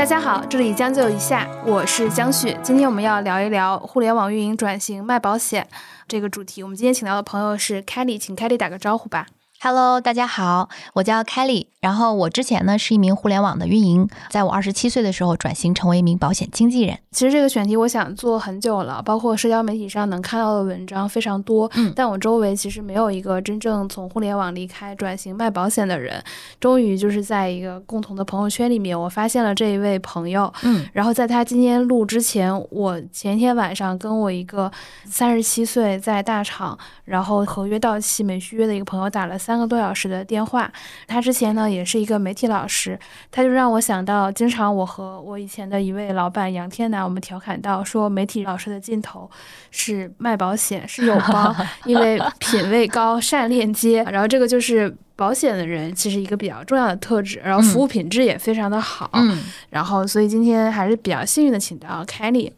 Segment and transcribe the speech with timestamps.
[0.00, 2.56] 大家好，这里将就一下，我是江旭。
[2.62, 5.68] 今天我们要聊一聊互联网运营转型卖保险
[6.08, 6.62] 这个主题。
[6.62, 9.26] 我们今天请到的朋友是 Kelly，请 Kelly 打个招呼吧。
[9.62, 11.66] Hello，大家好，我叫 Kelly。
[11.80, 16.98] 然后我之前呢是一名互联网的运营，在我二十七岁的时候转型成为一名保险经纪人。
[17.10, 26.22] 其实这个选题我想做很久了，包括社交媒体上能看到的文章非常多，嗯，但我周围其实没有一个真正从互联网离开转型卖保险的人。
[26.58, 34.70] 终于就是在一个共同的朋友圈里面，我发现了这一位朋友，嗯，然后在他今天录之前，我前一天晚上跟我一个
[35.06, 40.70] 三十七岁在大厂，然后合约到期没续约的一个朋友打了三个多小时的电话。
[41.06, 42.98] 他之前呢也是一个媒体老师，
[43.30, 49.30] 他就让我想到，经常我和我以前的一位老板杨天南，我们调侃到说，媒体老师的尽头
[49.70, 51.54] 是卖保险，是友邦，
[51.84, 54.96] 因为品位高，善链接，然后这个就是。
[55.20, 59.38] 保险的人其实一个比较重要的特质，然后服务品质也非常的好，嗯，
[59.68, 62.52] 然后所以今天还是比较幸运的请到 Kelly。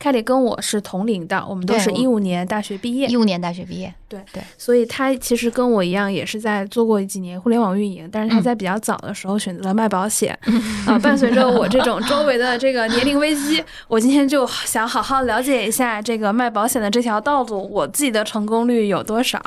[0.00, 10.36] Kelly 跟我是同龄的，我们都是一五年大学毕业，一五年大学毕业，对对，所以他其实跟我一样，也是在做过几年互联网运营，但是他在比较早的时候选择了卖保险，
[10.88, 19.38] 啊，伴随着我这种周围的这个年龄危机，我今天就想好好了解一下这个卖保险的这条道路，我自己的成功率有多少？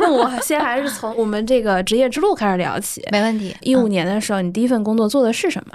[0.00, 3.56] 那我先还是从我们这个职业之路开始聊起，没问题。
[3.60, 5.74] 一五年的时候，你第一份工作做的是什么？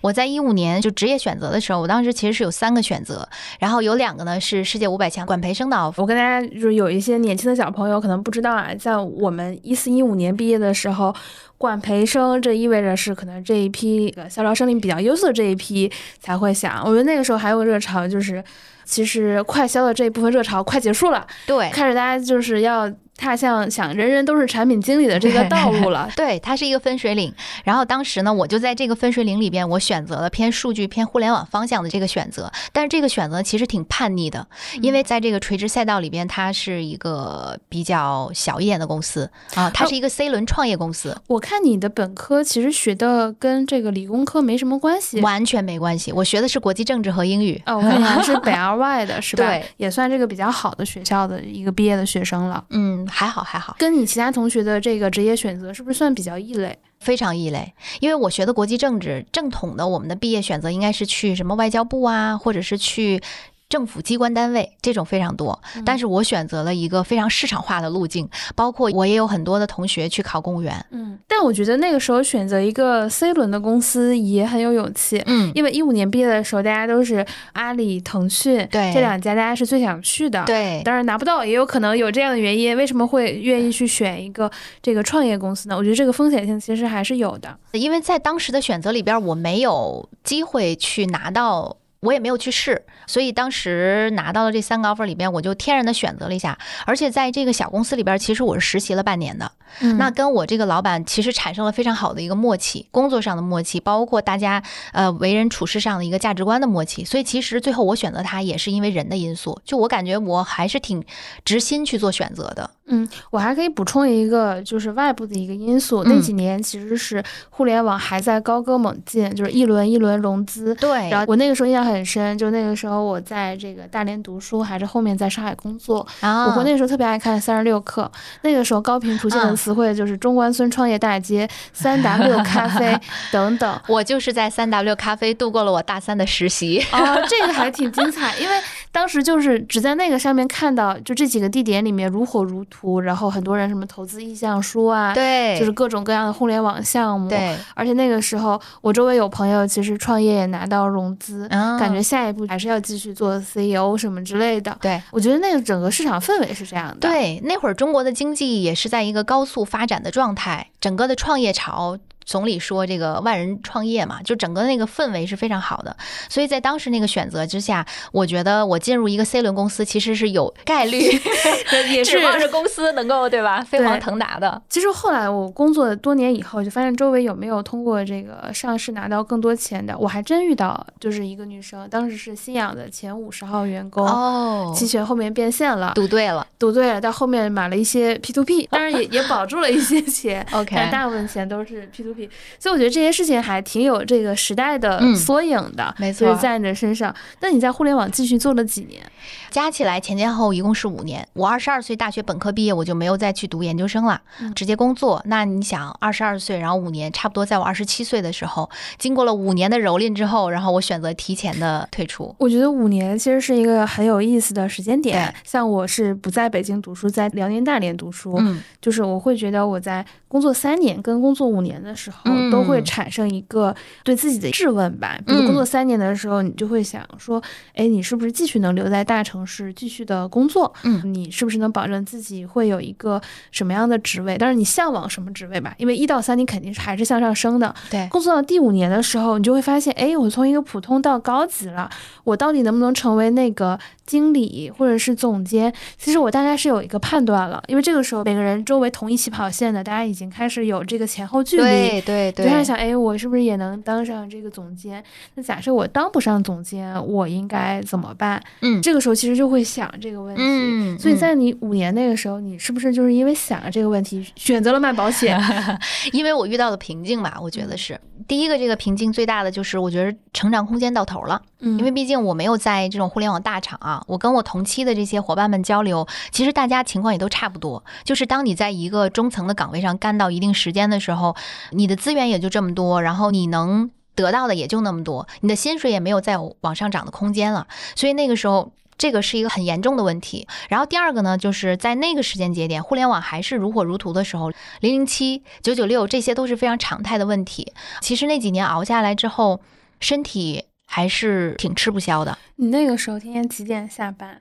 [0.00, 3.28] 我在一五年就职业选择的时候，我当时其实是有三个选择。
[3.60, 6.02] 然后有两个呢是世界五百强管培生的 offer。
[6.02, 11.14] 我跟大家就是有一些年轻的小朋友可能不知道啊，在我们一四一五年毕业的时候，
[11.58, 16.80] 管培生这意味着是可能这一批校招生力比较优秀的这一批才会想。
[16.84, 18.42] 我觉得那个时候还有个热潮，就是
[18.84, 22.90] 其实快销的这一部分热潮快结束了，对，开始大家就是要。
[23.16, 27.32] 踏向想人人都是产品经理的这个道路了， 对，它是一个分水岭。
[27.62, 32.50] 然后当时呢，我就在这个分水岭里边，我选择了偏数据、偏互联网方向的这个选择。
[32.72, 34.46] 但是这个选择其实挺叛逆的，
[34.82, 41.16] 因为在这个垂直赛道里边，它是一个比较小一点的公司啊，它是一个 C 轮创业公司。
[41.28, 46.10] 我看你的本科其实学的跟这个理工科没什么关系，完全没关系。
[46.12, 47.62] 我学的是国际政治和英语。
[47.66, 49.44] 哦，我看你还是北 二外的是吧？
[49.46, 52.64] 对，也算这个比较好的学校的一个毕业的学生了。
[52.70, 53.03] 嗯。
[53.06, 56.78] 还好还好，跟你其他同学的这个职业选择是不是算比较异类？
[57.00, 63.20] 非常异类，因为我学的国际政治，正统的我们的毕业选择应该是去什么外交部啊，或者是去。
[63.68, 70.84] 政府机关单位这种非常多，但是我选择了一个非常市场化的路径，包括我也有很多的同学去考公务员。
[70.90, 75.20] 嗯，但我觉得那个时候选择一个 C 轮的公司也很有勇气。
[75.26, 80.44] 嗯，因为一五年毕业的时候，大家都是阿里、腾讯对这两家，大家是最想去的。
[80.44, 82.76] 对，当然拿不到，也有可能有这样的原因。
[82.76, 84.48] 为什么会愿意去选一个
[84.82, 85.76] 这个创业公司呢？
[85.76, 91.76] 我觉得这个风险性其实还是有的，因为在当时的选择里边，我没有机会去拿到。
[92.04, 96.56] 我也没有去试，所以当时拿到了这三个 offer 里边，我就天然的选择了一下。
[96.86, 99.50] 而且在这个小公司里边，其实我是实习了半年的，
[99.98, 104.62] 那跟我这个老板其实产生了非常好的一个默契，工作上的默契，包括大家
[104.92, 107.04] 呃为人处事上的一个价值观的默契。
[107.04, 111.04] 所以其实最后我选择他也是因为人的因素，就我感觉我还是挺
[111.44, 112.68] 直心去做选择的。
[112.86, 116.04] 嗯，我还可以补充一个，就是外部的一个因素。
[116.04, 120.74] 那几年其实是互联网还在高歌猛进，就是一轮一轮融资。
[120.74, 121.08] 对。
[121.08, 126.06] 然后我那个时候印象很深，就那个时候我在这个大连读书，还是后面在上海工作。
[126.20, 126.54] 啊。
[126.54, 128.10] 我那个时候特别爱看三十六课，
[128.42, 132.98] 那个时候高频出现的词汇就是中关村创业大街、三 W 咖啡
[133.32, 133.80] 等等。
[133.88, 136.84] 我就是在三 W 咖啡度过了我大三的实习。
[136.90, 138.54] 啊，这个还挺精彩，因为
[138.92, 143.00] 当时就是只在那个上面看到，就这几个地点里面如火如荼。
[143.00, 147.56] 然后很多人什么投资意向书啊，对，就是各种各样的互联网项目，对。
[147.74, 154.76] 而且那个时候，我周围有朋友其实创业也拿到融资，感觉下一步还是要继续做 CEO 什么之类的。
[154.80, 156.96] 对，我觉得那个整个市场氛围是这样的。
[157.08, 161.98] 对，那会儿中国的经济也是在一个高速发展的状态，整个的创业潮。
[162.24, 165.94] 总理说这个万人创业嘛，就整个那个氛围是非常好的，
[166.28, 170.98] 所以在当时那个选择之下，我觉得我进入一个 C 轮公司其实是有概率，
[171.92, 174.60] 也是望着公司能够对吧飞黄腾达的。
[174.68, 192.13] 其实后来我工作多年以后，就发现周围有没有通过这个上市拿到更多钱的，我还真遇到，就是一个女生，当时是新氧的前五十号员工哦，期权后面变现了，赌对了，赌对了，到后面买了一些 P to P，当然也也保住了一些钱， OK，但大部分钱都是 P to。
[192.58, 197.14] 所以我觉得这些事情还挺有这个时代的嗯缩影的，没错就是在你的身上。
[197.40, 199.02] 那你在互联网继续做了几年？
[199.50, 201.26] 加起来前前后后一共是五年。
[201.32, 205.22] 我二十二岁大学本科毕业，我就没有再去读研究生了，嗯直接工作。
[205.26, 208.68] 那你想，二十二岁，然后五年，差不多在我二十七岁的时候，
[208.98, 212.34] 经过了五年的蹂躏之后，然后我选择提前的退出。
[212.38, 215.32] 我觉得五年其实是一个很有意思的时间点。
[215.44, 225.18] 像我是不在北京读书，在辽宁大连读书，嗯，就是我会觉得我在工作三年跟工作五年的时候，嗯都会产生一个对自己的质问吧。
[225.26, 227.42] 比如嗯工作三年的时候，你就会想说，
[227.74, 230.72] 哎，你是不是继续能留在大城市继续的工作？
[230.82, 233.20] 嗯，你是不是能保证自己会有一个
[233.50, 234.36] 什么样的职位？
[234.38, 237.74] 但是，你向往什么职位吧，因为一到三你肯定是还是向上升的。
[237.90, 241.90] 对，工作到第五年的时候，你就会发现，哎，我从一个普通到高级了，
[242.24, 245.72] 我到底能不能成为那个经理或者是总监？
[245.98, 251.62] 其实我大概是有一个判断了，因为这个时候每个人周围同一起跑线的，大家已经开始有这个前后距离。
[251.62, 255.02] 对对对，就在想，哎，我是不是也能当上这个总监？
[255.34, 258.42] 那假设我当不上总监，我应该怎么办？
[258.60, 260.42] 嗯这个时候其实就会想这个问题。
[260.44, 265.40] 嗯，所以嗯在你五年那个时候，你是不是就是因为想了这个问题，选择了卖保险？
[266.12, 267.98] 因为我遇到的瓶颈吧，我觉得是
[268.28, 271.40] 第一个，这个瓶颈最大的就是我觉得成长空间到头了。
[271.60, 277.84] 嗯，因为毕竟我没有在这种互联网大厂啊，我跟我同期的这些伙伴们交流，其实大家情况也都差不多。
[278.04, 281.36] 就是当你在一个中层的岗位上干到一定时间的时候，
[281.70, 287.66] 你的资源也就这么多，然后你能得到的也就那么多，你的薪水也没有再往上涨的空间了。
[287.96, 288.72] 所以那个时候。
[288.96, 290.46] 这个是一个很严重的问题。
[290.68, 297.72] 然后第二个呢，就是在那个时间节点，互联网还是如火如荼的时候，零零七、九九六这些都是非常常态的问题。
[298.00, 299.60] 其实那几年熬下来之后，
[299.98, 302.38] 身体还是挺吃不消的。
[302.54, 304.40] 你那个时候天天几点下班？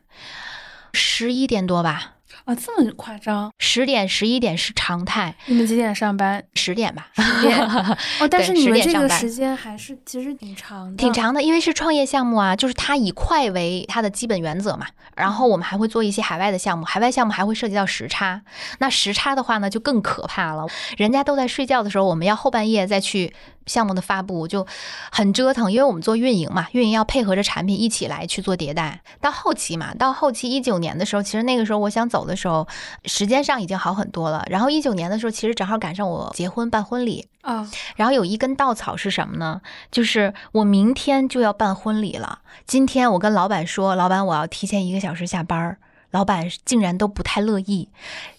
[0.94, 2.14] 十一点多吧，
[2.46, 3.52] 啊，这么夸张？
[3.58, 6.44] 十点、十一点是常态，你们几点上班？
[6.54, 7.60] 十点吧，十点。
[8.22, 11.12] 哦，但是你们这个时间还是其实挺长的，挺。
[11.12, 14.86] 长的，因为是创业项目啊，就是它以快为它的基本原则嘛。
[15.16, 18.44] 然后我们还会做一些海外的项目，海外项目还会涉及到时差。
[18.78, 20.68] 那时差的话呢，就更可怕了。
[20.98, 23.34] 人家都在睡觉的时候，我们要后半夜再去
[23.66, 24.66] 项目的发布，就
[25.12, 25.72] 很折腾。
[25.72, 29.02] 因为我们做运营嘛，运营要配合着产品一起来去做迭代。
[29.22, 32.68] 到后期嘛，到后期一九年的时候，其实那个时候我想走的时候，
[33.06, 34.46] 时间上已经好很多了。
[34.50, 37.28] 然后一九年的时候，其实正好赶上我结婚办婚礼。
[37.42, 39.62] 啊，然后有一根稻草是什么呢？
[39.92, 45.78] 就是我明天就要办婚礼了，今天我跟老板说，老板我要提前一个小时下班儿。
[46.12, 47.90] 老板竟然都不太乐意，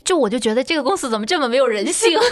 [0.05, 2.09] 就我就觉得这个公司怎么这么没有人性？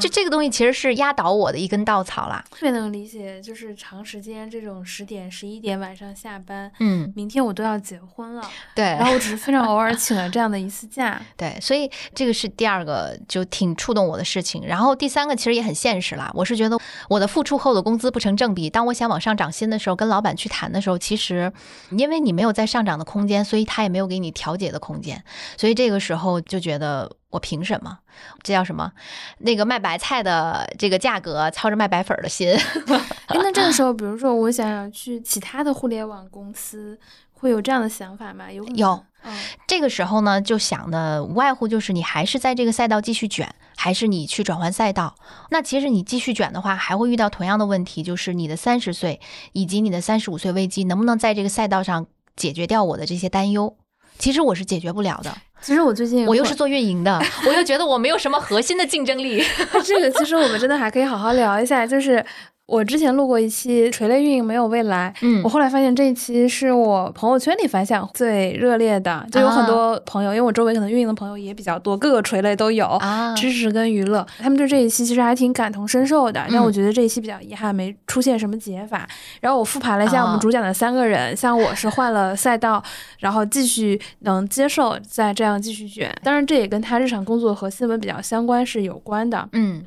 [0.00, 2.44] 就这个东西其实是压倒我的一根稻草啦。
[2.50, 8.42] 特别能理解，就是长时间这种十点、十一点晚上下班，嗯，明天我都要结婚了，
[8.74, 11.20] 对然后我只是非常偶尔请了这样的一次假。
[11.36, 14.66] 对，所以这个是第二个就挺触动我的事情。
[14.66, 16.78] 然后第三个其实也很现实啦，我是觉得
[17.08, 18.68] 我的付出后的工资不成正比。
[18.70, 21.52] 当我想往上涨薪的时候，跟老板去谈的时候，其实
[21.90, 25.22] 因为你没有在上涨的空间，所以他也没有给你调节的空间。
[25.56, 27.98] 所以这个时候就觉得我凭什么？
[28.42, 28.92] 这叫什么？
[29.38, 32.48] 那个卖白菜的这个价格操着卖白粉的心。
[33.26, 36.98] 哎，那这个时候，比如说我想要去其他的互联网公司，
[37.32, 38.50] 会有这样的想法吗？
[38.50, 39.36] 有有，嗯
[39.66, 45.14] 这个时候呢，就想的无外乎就是你还是在这个赛道继续卷，还是你去转换赛道。
[45.50, 49.20] 那其实你继续卷的话，还会遇到同样的问题，就是你的三十岁
[49.52, 52.06] 以及你的三十五岁危机，能不能在这个赛道上
[52.36, 53.76] 解决掉我的这些担忧？
[54.18, 59.42] 其实我是解决不了的，其实我最近我又是做运营的， 我又觉得我没有什么核心的竞争力。
[59.84, 61.86] 这个，其实我们真的还可以好好聊一下。
[61.86, 62.24] 就是
[62.66, 72.84] 我之前录过一期垂类运营没有未来，嗯我后来发现这一期是我朋友圈里反响最热烈的，就有很多朋友，因为我周围可能运营的朋友也比较多，各个垂类都有。
[72.86, 76.44] 啊知识跟娱乐，他们对这一期其实还挺感同身受的。
[76.48, 79.08] 但嗯我觉得这一期比较遗憾，没出现什么解法。
[79.40, 82.82] 然后我复盘了一下我哦们主讲的三个人，像我是换了赛道，
[83.20, 86.12] 然后继续能接受再这样继续卷。
[86.24, 89.48] 当然，这也跟他日常工作和新闻比较相关是有关的。
[89.52, 89.84] 嗯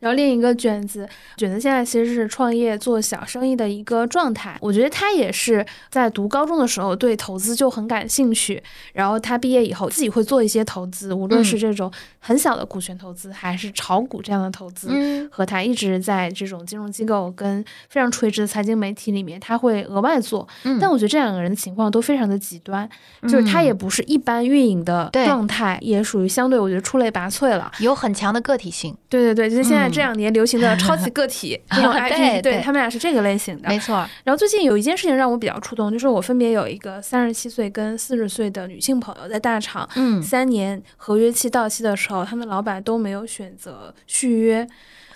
[0.00, 4.56] 然后另一个卷子，卷子现在其实是创业做小生意的一个状态。
[4.60, 14.88] 我觉得他也是在读高中的时候对投资就很感兴趣，然后他毕业以后自己会做一些投资，无论是这种很小的股权投资，还是炒股这样的投资。
[14.90, 20.48] 嗯和他一直在这种金融机构跟非常垂直的财经媒体里面，他会额外做。
[20.64, 22.88] 嗯，但我觉得这两个人的情况都非常的极端，
[23.22, 27.70] 就是他也不是一般运营的状态，也属于相对我觉得出类拔萃了。
[27.80, 28.96] 有很强的个体性。
[29.10, 33.68] 对对对，就是现在这两年流行的超级个体 这种 IP，对对他们俩是这个类型的。
[33.68, 40.22] 没错，然后最近有一件事情让我比较触动，就是我分别有一个三十七岁跟四十岁的女性朋友在大厂，嗯。
[40.22, 44.66] 三年合约期到期的时候，他们老板都没有选择续约。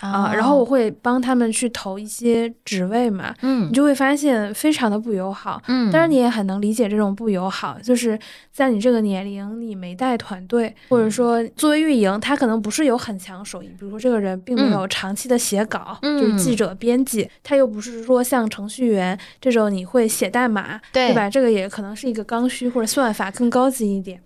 [0.01, 3.69] 啊、然后我会帮他们去投一些职位嘛，嗯。
[3.69, 5.59] 你就会发现非常的不友好。
[5.67, 8.19] 嗯，当然，你也很能理解这种不友好，就是
[8.51, 21.29] 在你这个年龄，你没带团队，或者说作为运营，他可能不是有很强手艺，比如说这个人并没有长期的写稿，嗯就是记者、编辑，他又不是说像程序员这种你会写代码，对吧？
[21.29, 24.21] 这个也可能是一个刚需或者算法更高级一点。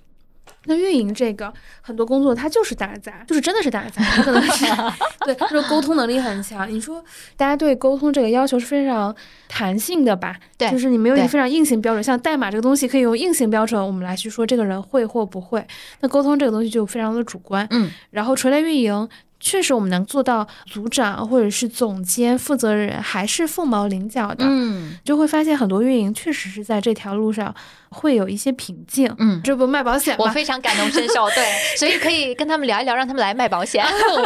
[0.65, 4.65] 那运营这个很多工作它就是打杂，就是真的是打杂，它可能是
[5.25, 6.69] 对，就是沟通能力很强。
[6.69, 7.03] 你说
[7.38, 9.15] 大家对沟通这个要求是非常
[9.48, 10.36] 弹性的吧？
[10.58, 15.65] 对就是你没有一个非常硬性标准，像代码这个东西可以用硬性标准我们来去说这个人会或不会。
[16.01, 17.65] 那沟通这个东西就非常的主观。
[17.69, 19.08] 嗯然后垂类运营。
[19.39, 27.53] 确实，我们能做到组长或者是总监、负责人还是凤毛麟角的，嗯就会发现很多运营确实是在这条路上
[27.89, 29.10] 会有一些瓶颈。
[29.17, 30.25] 嗯，这不卖保险吗？
[30.25, 31.46] 我非常感同身受，对，
[31.79, 33.86] 所以可以跟他们聊一聊，让他们来卖保险。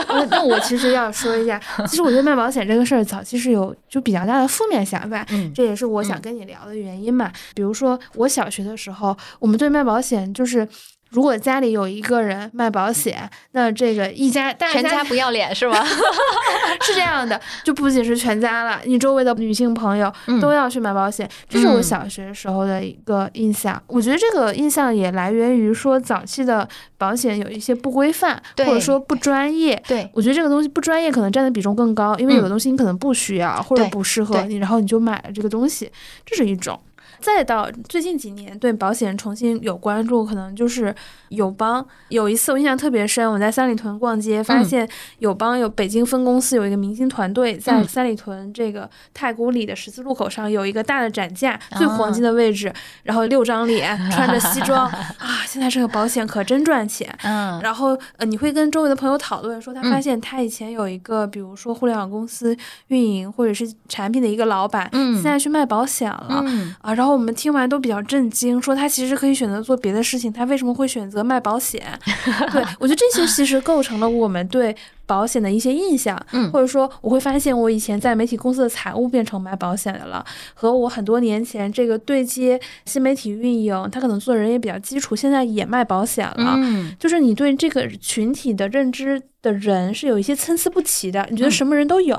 [0.09, 7.31] 我那我其实要说一下，其实我对卖保险这个事儿早期是有就比较大的负面想法，嗯这也是我想跟你聊的原因嘛。
[7.53, 10.67] 比如说我小学的时候，我们对卖保险就是。
[11.13, 15.81] 如果家里有一个人卖保险，那这个一家大全家不要脸是吗？
[16.81, 23.81] 是这样的，就不仅是全家了，你周围的女性朋友嗯都要去买保险，这是我嗯小学时候的一个印象。
[23.87, 26.67] 我觉得这个印象也来源于说早期的
[26.97, 29.81] 保险有一些不规范，或者说不专业。
[29.87, 35.91] 对，我觉得这个东西不专业可能占的比重更高，因为有的嗯东西你可能不需要或者不适合你，然后你就买了这个东西，
[36.25, 36.79] 这是一种。
[37.19, 40.93] 再到最近几年对保险重新有关注，可能就是
[41.29, 41.85] 友邦。
[42.09, 44.87] 有一次我印象特别深，我在三里屯逛街，发嗯现
[45.19, 52.71] 友邦有北京分公司有一个明星团队在嗯三里屯这个太古里的十字路口上有一个大的展架，啊最黄金的位置，
[53.03, 54.85] 然后六张脸，穿着西装
[55.17, 57.13] 啊，现在这个保险可真赚钱。
[57.23, 62.55] 嗯然后呃，你会跟周围的朋友讨论说，他发嗯现他以前有一个，比如说互联网公司
[62.87, 66.43] 运营或者是产品的一个老板，嗯现在去卖保险了。
[66.45, 71.81] 嗯啊，然后我们听完都比较震惊，说他其实可以选择做别的事情，他为什么会选择卖保险？
[72.53, 86.55] 对我觉得这些其实构成了我们对保险的一些印象，嗯或者说我会发现我以前在媒体公司的财务变成卖保险的了，和我很多年前这个对接新媒体运营，他可能做人也比较基础，现在也卖保险了。
[86.57, 92.15] 嗯就是你对这个群体的认知的人是有一些参差不齐的，你觉得嗯什么人都有，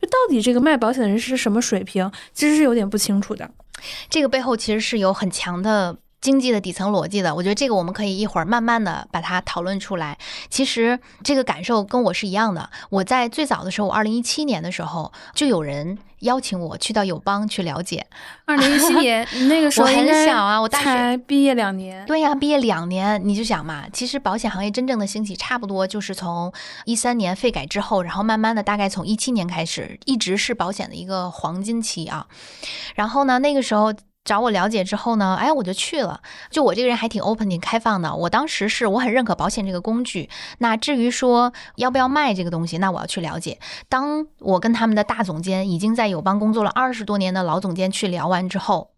[0.00, 3.50] 就到底这个卖保险的人是什么水平，其实是有点不清楚的。
[4.10, 5.96] 这个背后其实是有很强的。
[6.20, 10.18] 经济的底层逻辑的，我觉得这个我们可以一会儿慢慢的把它讨论出来。
[10.50, 12.68] 其实这个感受跟我是一样的。
[12.90, 18.06] 我在最早的时候，我二零一七年的时候，就有人邀请我去到友邦去了解。
[18.44, 22.04] 二零一七年， 那个时候我很小啊我大学毕业两年。
[22.06, 26.52] 对呀、毕业两年，你就想嘛，其实保险行业真正的兴起，差不多就是从
[26.84, 32.26] 一三年费改之后，然后慢慢的，大概从一七年开始，一直是保险的一个黄金期啊。
[32.94, 33.92] 然后呢，那个时候。
[34.28, 36.20] 找我了解之后呢，哎，我就去了。
[36.50, 38.14] 就我这个人还挺 open、挺开放的。
[38.14, 40.28] 我当时是我很认可保险这个工具。
[40.58, 43.58] 那至于说要不要卖这个东西，那我要去了解。
[43.88, 48.90] 当我跟他们的大总监，已经在友邦工作了二十多年的老总监去聊完之后，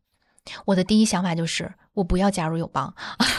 [0.65, 2.93] 我的第一想法就是，我不要加入友邦。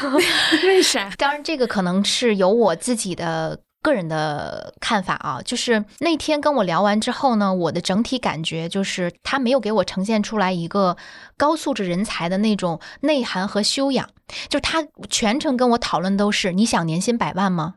[0.63, 1.09] 为啥？
[1.17, 5.41] 当然，这个可能是有我自己的个人的看法啊。
[5.43, 10.97] 就是那天跟我聊完之后呢，我的整体感觉就是他没有给我呈现出来一个
[11.37, 14.09] 高素质人才的那种内涵和修养。
[14.47, 17.75] 就是他全程跟我讨论都是你想年薪百万吗？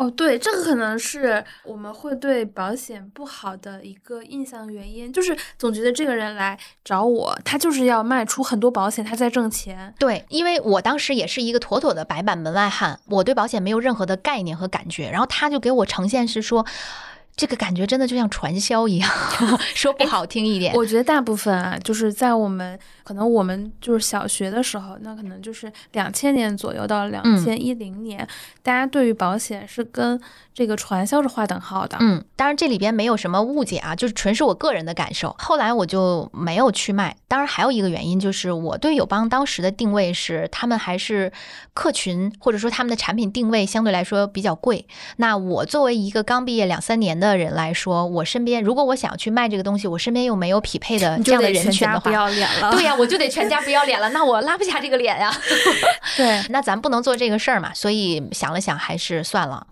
[0.00, 9.94] 哦，对，这个可能是我们会对保险不好的一个印象原因，就是总觉得这个人来找我，他就是要卖出很多保险，他在挣钱。
[9.98, 16.64] 对，因为我当时也是一个妥妥的白板门外汉，我对保险没有任何的概念和感觉，然后他就给我呈现是说。
[17.36, 19.10] 这个感觉真的就像传销一样，
[19.74, 28.26] 说不好听一点，我觉得大部分啊，就是在我们可能我们就是小学的时候，那可能就是两千年左右到两千一零年，
[28.62, 30.20] 大家对于保险是跟
[30.60, 31.96] 这个传销是划等号的。
[32.00, 35.34] 嗯，当然这里边没有什么误解啊，就是纯是我个人的感受。
[35.38, 37.16] 后来我就没有去卖。
[37.26, 41.32] 当然还有一个原因就是我对友邦当时的定位是，他们还是
[41.72, 44.86] 客群或者说他们的产品定位相对来说比较贵。
[45.16, 52.70] 那我作为一个刚毕业两三年的人来说，我身边如果我想要去卖这个东西，我身边又没有匹配的这样的人群的话，不要脸了。
[52.72, 55.34] 对呀、我就得全家不要脸了，那我拉不下这个脸呀。
[56.18, 59.66] 对， 那咱不能做这个事儿嘛，所以想了想，还是算了。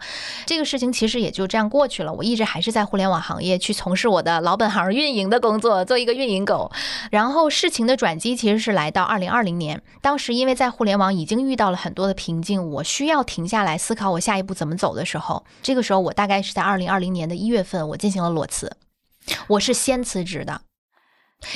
[0.47, 2.13] 这个事情其实也就这样过去了。
[2.13, 6.71] 我一直还是在互联网行业去从事我的老本行运营的工作，做一个运营狗。
[7.11, 18.71] 然后事情的转机其实是来到二零二零年，当时因为在互联网已经遇到了很多的瓶颈，我需要停下来思考我下一步怎么走的时候，这个时候我大概是在二零二零年的一月份，我进行了裸辞，
[19.49, 20.61] 我是先辞职的。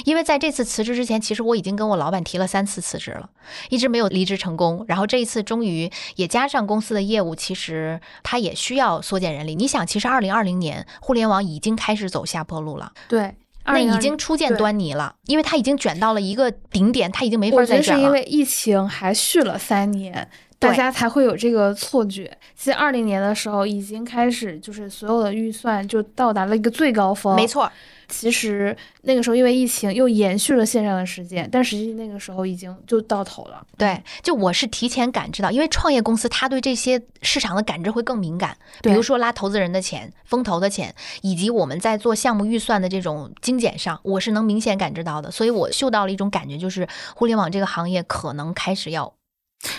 [0.05, 3.29] 因为在这次辞职之前，其实我已经跟我老板提了三次辞职了，
[3.69, 4.85] 一直没有离职成功。
[4.89, 9.55] 然后这一次终于也加上公司的业务，其实它也需要缩减人力。
[9.55, 13.35] 你想，其实二零二零年互联网已经开始走下坡路了，对，
[13.65, 18.07] 那已经初见端倪了，因为它已经卷到了一个顶点，它已经没法我觉得是再卷了。
[18.07, 20.31] 因为疫情还续了三年，
[20.69, 22.31] 大家才会有这个错觉。
[22.55, 27.35] 其实二零年的时候已经开始，就是所有的预算就到达了一个最高峰。
[27.35, 27.71] 没，错，
[28.09, 33.67] 其实那个时候因为疫情又延续了线上的时间，但实际那个时候已经就到头了。
[33.77, 45.31] 对，就我是提前感知到，因为创业公司它对这些市场的感知会更敏感，比如说拉投资人的钱、风投的钱，以及我们在做项目预算的这种精简上，我是能明显感知到的。
[45.31, 49.13] 所以我嗅到了一种感觉，就是互联网这个行业可能开始要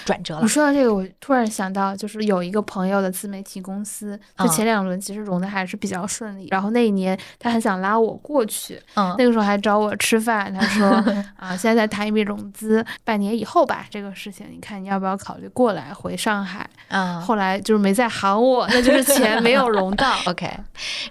[0.05, 0.47] 转折了你。
[0.47, 6.47] 说到这个，我突然想到，就是有一个朋友的自媒体公司，就啊前两轮其实融的还是比较顺利。
[6.51, 10.87] 然后那一年他很想拉我过去，嗯，那个时候还找我吃饭，他说
[11.35, 16.69] 啊，现在在谈一笔融资，半年以后吧，这个事情，你看你要不要考虑过来回上海？
[16.89, 17.19] 啊。
[17.19, 20.13] 后来就是没再喊我，那就是钱没有 融到。
[20.27, 20.49] OK，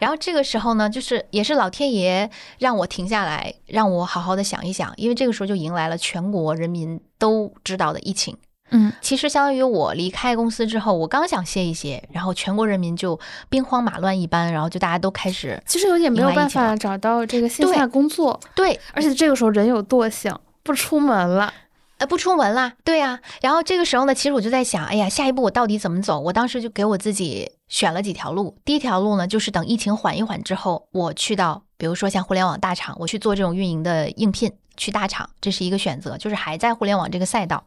[0.00, 8.36] 然后这个时候呢，就是也是老天爷让我停下来，让我好好的想一想，因为这个时候就迎来了全国人民都知道的疫情。
[8.72, 21.52] 嗯，其实相当于我离开公司之后，我刚想歇一歇，然后全国人民就兵荒马乱一般，然后就大家都开始其实有点没有办法找到这个线对下工作，对而且这个时候人有惰性，不出门了。
[21.98, 26.18] 呃，不出门啦，对呀、然后这个时候呢，其实我就在想，哎呀，下一步我到底怎么走？
[26.18, 28.56] 我当时就给我自己选了几条路。
[28.64, 37.64] 第一条路呢，就是等疫情缓一缓之后，我去到比如说像互联网大厂，我去做这种运营的应聘，去大厂，这是一个选择，就是还在互联网这个赛道。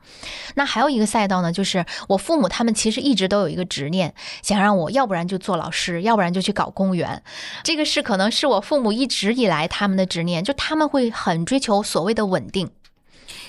[0.56, 7.22] 那还有一个赛道呢，就是我父母他们其实一直都有一个执念，想让我要不然就做老师，要不然就去搞公务员。
[7.64, 12.72] 这个事可能是我父母一直以来他们的执念，就他们会很追求所谓的稳定。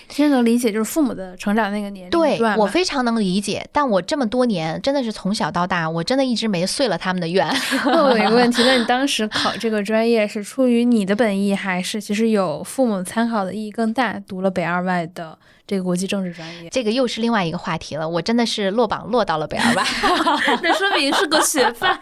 [0.09, 7.47] 其实能理解，就是父母的成长那个年龄对段吧我非常能理解，但我这么多年真的是从小到大，我真的一直没遂了他们的愿。
[7.85, 14.19] 问我一个问题， 那你当时考这个专业是出于你的本意，还是其实有父母参考的意义更大？
[14.27, 18.09] 读了北二外的这个国际政治专业，这个又是另外一个话题了。
[18.09, 19.85] 我真的是落榜落到了北二外，
[20.62, 21.99] 那说明是个学霸。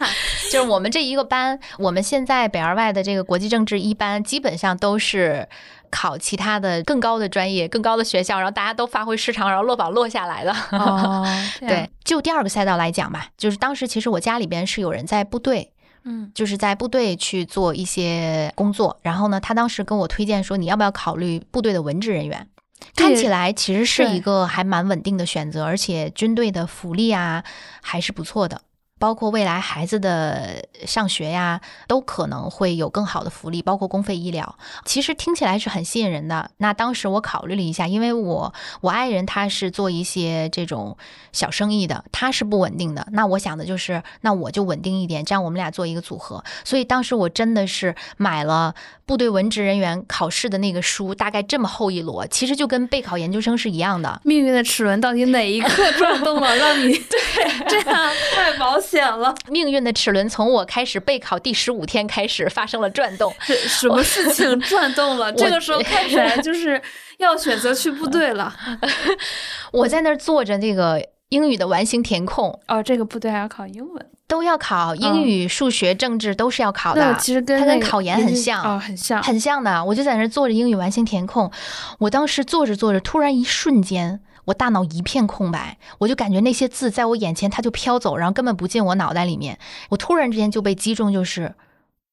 [0.53, 5.49] 就是我们这一个班，我们现在北二外的这个国际政治一班，基本上都是。
[5.94, 10.52] 考其他的更高的专业、更高的学校，然后大家都发挥失常，然后落榜落下来的。
[10.72, 11.24] 哦，
[11.61, 15.70] 这样对，，就第二个赛道来讲吧，就是当时其实我家里边是有人在部队，
[16.02, 18.98] 嗯就是在部队去做一些工作。
[19.02, 22.48] 然后呢，他当时跟我推荐说，你要不要考虑部队的文职人员？
[22.96, 27.42] 看起来其实是一个还蛮稳定的选择，而且军队的福利啊
[27.80, 28.61] 还是不错的。
[29.05, 34.57] 包括未来孩子的上学呀，都可能会有更好的福利，包括公费医疗。
[34.87, 36.51] 其实听起来是很吸引人的。
[36.57, 40.97] 那当时我考虑了一下，因为我我爱人他是做一些这种
[41.33, 43.07] 小生意的，他是不稳定的。
[43.12, 46.43] 那我想的就是，那我就稳定一点，这样我们俩做一个组合。
[46.64, 54.19] 所以当时我真的是买了部队文职人员考试的那个书，大概这么厚一摞，其实就跟备考研究生是一样的。
[54.25, 57.21] 命运的齿轮到底哪一刻转动了，让你 对
[57.69, 59.35] 这样太保险 了？
[59.48, 63.35] 命运的齿轮从我开始备考第十五天开始发生了转动。
[63.46, 65.33] 这什么事情转动了？
[65.35, 66.80] 这个时候看起来就是
[67.18, 68.54] 要选择去部队了。
[69.72, 77.16] 我在那儿做着那个英语的完形填空，哦，这个部队还要考英文，都要考英语、数学、政治都是要考的。
[77.18, 79.22] 其实跟那个它跟考研很像哦，很像。
[79.22, 81.50] 很像的，我就在那儿做着英语完形填空。
[81.98, 89.59] 我当时做着做着，突然一瞬间，我大脑一片空白，我就感觉那些字在我眼前它就飘走，然后根本不进我脑袋里面。
[89.90, 91.54] 我突然之间就被击中，就是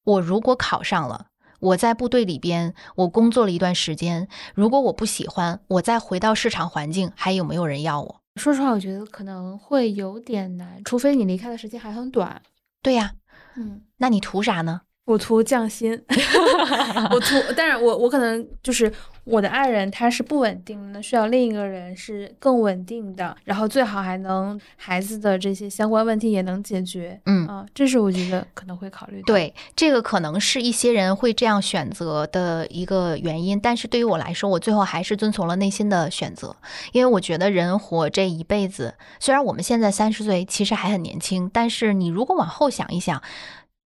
[0.03, 1.27] 我如果考上了。
[1.59, 4.27] 我在部队里边，我工作了一段时间。
[4.55, 8.21] 如果我不喜欢，我再回到市场环境，还有没有人要我？
[8.37, 12.41] 说实话，我觉得可能会有点难，除非你离开的时间还很短。
[12.81, 13.13] 对呀，
[13.55, 14.81] 嗯，那你图啥呢？
[15.05, 15.99] 我图匠心，
[17.11, 18.89] 我图，但是我我可能就是
[19.23, 36.55] 我的爱人他是不稳定的，需要另一个人是更稳定的，然后最好还能孩子的这些相关问题也能解决，嗯啊，这是我觉得可能会考虑的。，对，这个可能是一些人会这样选择的一个原因，但是对于我来说，我最后还是遵从了内心的选择，
[36.93, 43.21] 因为我觉得人活这一辈子，虽然我们现在三十岁，其实还很年轻，但是你如果往后想一想，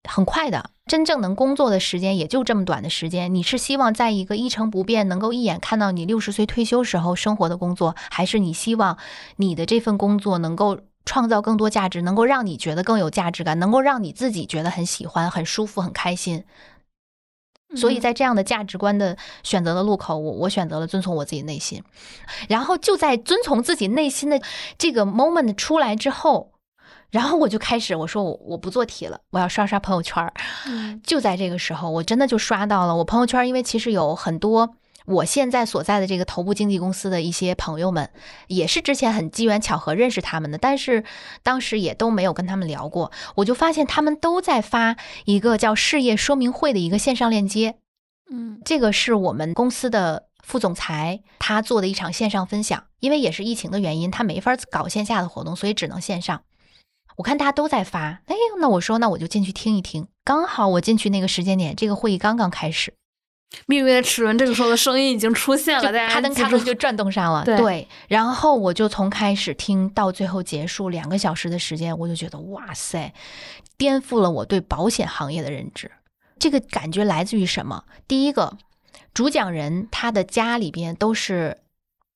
[0.06, 3.34] 很快的，真正能工作的时间也就这么短的时间。
[3.34, 8.96] 你是希望在一个一成不变，能够一眼看到你六十岁退休时候生活的工作，还是你希望
[9.36, 16.44] 你的这份工作能够创造更多价值，能够让你觉得更有价值感，能够让你自己觉得很喜欢、很舒服、很开心？
[17.74, 21.82] 所以在这样的价值观的选择的路口，我我选择了遵从我自己内心，
[22.48, 24.40] 然后就在遵从自己内心的
[24.78, 26.52] 这个 moment 出来之后，
[27.10, 30.32] 然后我就开始我说我我不做题了，我要刷刷朋友圈儿。
[30.66, 34.76] 嗯就在这个时候，我真的就刷到了我朋友圈，因为其实有很多。
[35.06, 38.10] 我现在所在的这个头部经纪公司的一些朋友们，
[38.48, 41.04] 也是之前很机缘巧合认识他们的，但是
[41.44, 43.12] 当时也都没有跟他们聊过。
[43.36, 47.76] 我就发现他们都在发一个叫事业说明会的一个线上链接，
[48.28, 56.42] 嗯这个是我们公司的副总裁他做的一场线上分享，因为也是疫情的原因，他没法搞线下的活动，所以只能线上。
[57.16, 60.06] 我看大家都在发，哎，那我说那我就进去听一听。
[60.24, 62.92] 刚好我进去那个时间点，这个会议刚刚开始，
[63.66, 67.44] 命运的齿轮这个时候的声音已经出现了，大家咔噔咔噔就转动上了。
[67.46, 73.12] 对然后我就从开始听到最后结束两个小时的时间，我就觉得哇塞，
[73.78, 75.90] 颠覆了我对保险行业的认知。
[76.38, 77.84] 这个感觉来自于什么？
[78.06, 78.58] 第一个，
[79.14, 81.56] 主讲人他的家里边都是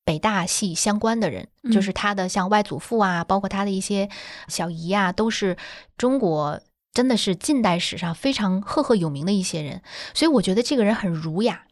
[0.03, 4.09] 北大系相关的人，嗯就是他的像外祖父啊，包括他的一些
[4.47, 5.57] 小姨啊，都是
[5.97, 6.59] 中国
[6.93, 9.81] 真的是近代史上非常赫赫有名的一些人，
[10.13, 11.65] 所以我觉得这个人很儒雅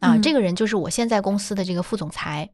[0.00, 2.50] 啊，嗯这个人就是我现在公司的这个副总裁，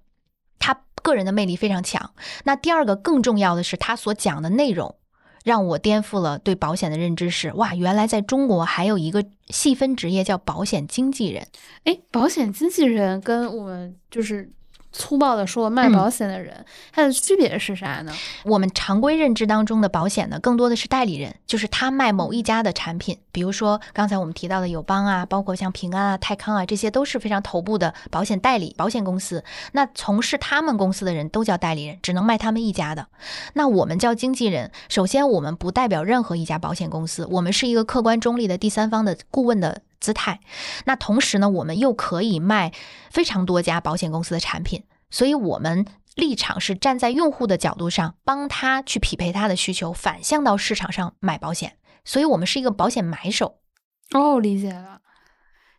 [0.59, 2.13] 他个人的魅力非常强。
[2.45, 4.95] 那第二个更重要的是，他所讲的内容。
[5.45, 11.47] 让我颠覆了对保险的认知是，哇，原来在中国还有一个细分职业叫保险经纪人。
[11.85, 14.51] 哎，保险经纪人跟我们就是
[14.99, 18.13] 粗暴的说卖嗯保险的人，它的区别是啥呢？
[18.45, 29.45] 我们常规认知当中的保险呢，更多的是代理人，就是他卖某一家的产品，比如说刚才我们提到的友邦啊，包括像平安啊、泰康啊，这些都是非常头部的保险代理、保险公司。
[29.71, 33.07] 那从事他们公司的人都叫代理人，只能卖他们一家的。
[33.53, 40.41] 那我们叫经纪人，首先我们不代表任何一家保险公司，我们是一个客观中立的第三方的顾问的姿态。
[40.85, 42.73] 那同时呢，我们又可以卖
[43.11, 51.77] 非常多家保险公司的产品，所以我们立场是站在用户的角度上，帮他去匹配他的需求，反向到市场上买保险。
[52.05, 53.59] 所以我们是一个保险买手。
[54.15, 55.01] 哦，理解了。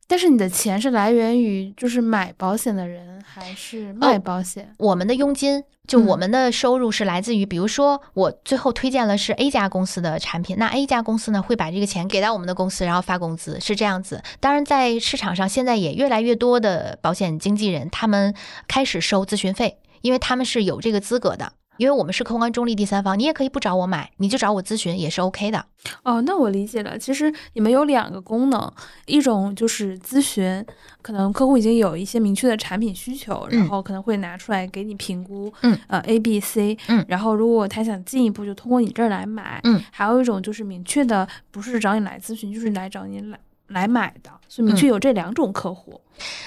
[0.10, 4.74] 但是你的钱是来源于就是买保险的人，还是卖保险？
[4.80, 14.24] 我们的佣金，就嗯我们的收入是来自于，比如说我最后推荐了是 A 家公司的产品，那 A 家公司呢会把这个钱给到我们的公司，然后发工资，是这样子。
[14.40, 18.34] 当然，在市场上现在也越来越多的保险经纪人，他们
[18.68, 21.54] 开始收咨询费，因为他们是有这个资格的。
[21.80, 25.66] 因为我们是客观中立第三方，你也可以不找我买，你就找我咨询也是 OK 的。
[26.04, 26.98] 哦，那我理解了。
[26.98, 28.70] 其实你们有两个功能，
[29.06, 30.64] 一种就是咨询，
[31.02, 43.40] 可能客户已经有一些明确的产品需求，然嗯后可能会拿出来给你评估，嗯，呃，A、B、C，嗯然后如果他想进一步，就通过你这儿来买，嗯，还有一种就是明确的，不是找你来咨询，就是来找你来
[43.70, 46.02] 来买的，所以明确有这两种客户。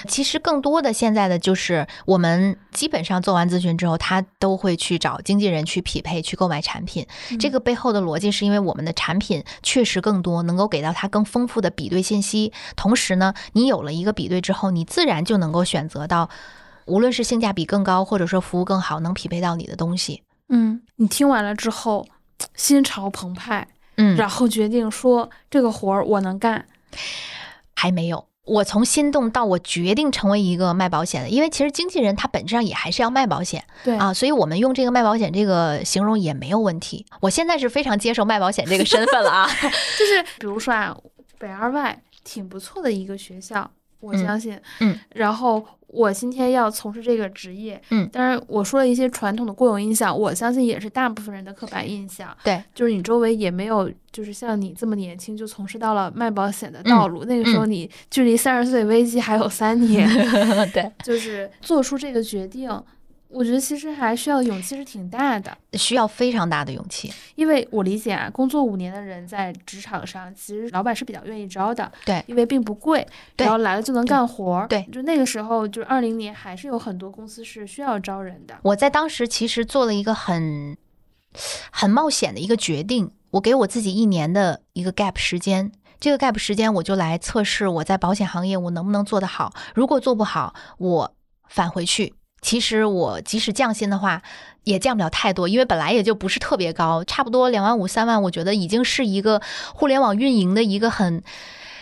[0.07, 7.07] 其实更多的现在的就是我们基本上做完咨询之后，他都会去找经纪人去匹配去购买产品。
[7.39, 12.53] 这个背后的逻辑是因为我们的产品确实更多，能够给到他更丰富的比对信息。
[12.75, 16.29] 同时呢，你有了一个比对之后，你自然就能够选择到，
[16.85, 20.21] 无论是性价比更高，或者说服务更好，能匹配到你的东西。
[20.49, 22.05] 嗯，你听完了之后，
[22.53, 26.63] 心潮澎湃，嗯，然后决定说这个活儿我能干。
[27.75, 28.27] 还没有。
[28.45, 37.05] 我从心动到我决定成为一个卖保险的，因为其实经纪人他本质上也还是要卖保险对啊，所以我们用这个卖保险这个形容也没有问题。
[37.21, 39.49] 我现在是非常接受卖保险这个身份了啊。
[39.97, 40.93] 就是比如说啊，
[41.39, 43.71] 北二外挺不错的一个学校，
[44.03, 44.59] 我嗯相信。
[44.81, 52.35] 嗯然后我今天要从事这个职业，嗯当然我说了一些传统的固有印象，我相信也是大部分人的刻板印象。
[52.43, 57.25] 对，就是你周围也没有，就是像你这么年轻就从事到了卖保险的嗯道路。
[57.25, 60.07] 那个时候你距离三十岁危机还有三年，
[60.73, 62.69] 对，就是做出这个决定。
[63.33, 67.11] 我觉得其实还需要勇气是挺大的，需要非常大的勇气。
[67.35, 78.55] 因为我理解啊，工作五年的人在职场上，其实老板是比较愿意招的，对，因为并不贵，对然后来了就能干活儿，对就那个时候，就是二零年，还是有很多公司是需要招人的。
[78.61, 80.77] 我在当时其实做了一个很
[81.71, 85.71] 很冒险的一个决定，我给我自己一年的一个 gap 时间。
[85.99, 89.53] 这个 gap 时间，我就来测试我在保险行业我能不能做得好。
[89.73, 91.15] 如果做不好，我
[91.47, 92.13] 返回去。
[92.43, 94.21] 其实我即使降薪的话，
[94.65, 99.41] 也降不了太多，因为本来也就不是特别高，差不多两万五、三万，我觉得已经是一个
[99.73, 101.23] 互联网运营的一个很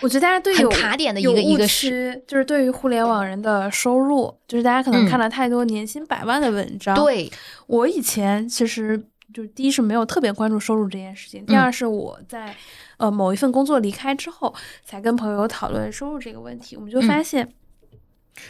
[0.02, 7.32] 我觉得大家对很有卡点的一个一个区，就是对于互联网人的收入，就是大家可能嗯看了太多年薪百万的文章。，对，
[7.68, 12.56] 我以前其实就是第一是没有特别关注收入这件事情，第嗯二是我在
[12.98, 17.52] 呃某一份工作离开之后，才跟朋友讨论收入这个问题，我们就嗯发现。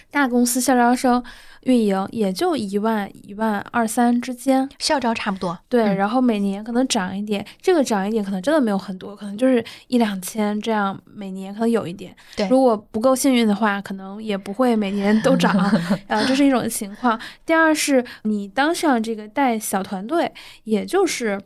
[0.10, 1.24] 大公司校招生
[1.64, 5.58] 运营也就一万一万二三之间，校招差不多。
[5.70, 12.16] 对，嗯然后每年可能涨一点，这个涨一点可能真的没有很多，可能就是一两千这样，每年可能有一点。
[12.36, 15.52] 对如果不够幸运的话，可能也不会每年都涨，
[16.08, 17.20] 啊，这是一种情况。
[17.46, 20.32] 第二是你当上这个带小团队，
[20.64, 21.40] 也就是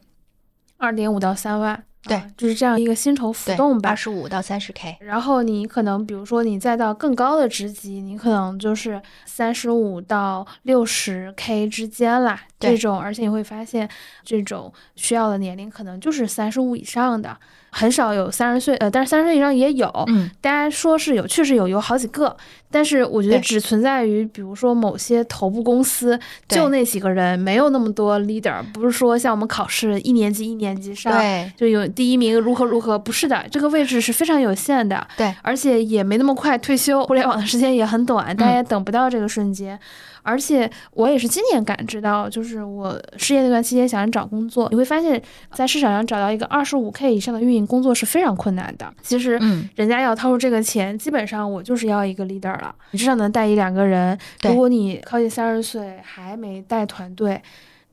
[0.77, 3.95] 二点五到三万，对啊就是这样一个薪酬浮，动吧二。
[3.95, 4.97] 十五到三十 K。
[4.99, 12.41] 然后你可能，比如说你再到更高的职级，你可能就是三十五到六十 K 之间啦。
[12.59, 13.87] 这种，而且你会发现，
[14.23, 17.37] 这种需要的年龄可能就是三十五以上的，
[17.77, 19.91] 很少有三十岁，呃，但是三十岁以上也有。
[20.07, 22.33] 嗯，大家说是有，确实有，有好几个，
[22.71, 31.51] 但是我觉得只存在于，比如说某些头部公司，就那几个人，没有那么多 leader，不是说像我们考试一年级一年级上，对。
[31.57, 39.77] 就有第一名如何如何，不是的，这个位置是非常有限的，对，而且也没那么快退休，互联网的时间也很短，大家也等不到这个瞬间。
[40.25, 45.21] 而且我也是今年感知到，就是我失业那段期间想找工作，你会发现
[45.53, 48.91] 在市场上找到一个二十五 K 以上的运营工作是非常困难的。
[49.03, 54.17] 其实，嗯，人家要掏出这个钱，基本上我就是要一个 leader 了，你至少能带一两个人。
[54.43, 57.39] 如果你靠近三十岁还没带团队，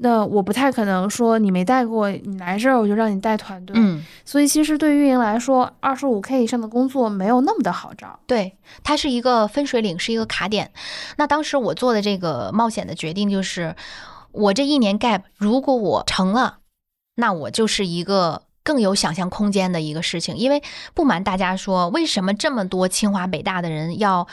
[0.02, 3.74] 那我不太可能说你没带过，你来这儿我就让你带团队。
[3.78, 8.18] 嗯，所以其实对于运营来说，二十五 K 以上的工作没有那么的好找。
[8.26, 10.72] 对，它是一个分水岭，是一个卡点。
[11.16, 13.74] 那当时我做的这个冒险的决定就是，
[14.32, 16.58] 我这一年 gap，如果我成了，
[17.14, 18.42] 那我就是一个。
[18.64, 20.62] 更有想象空间的一个事情，因为
[20.94, 24.28] 不瞒大家说，为什么这么多清华北大的人要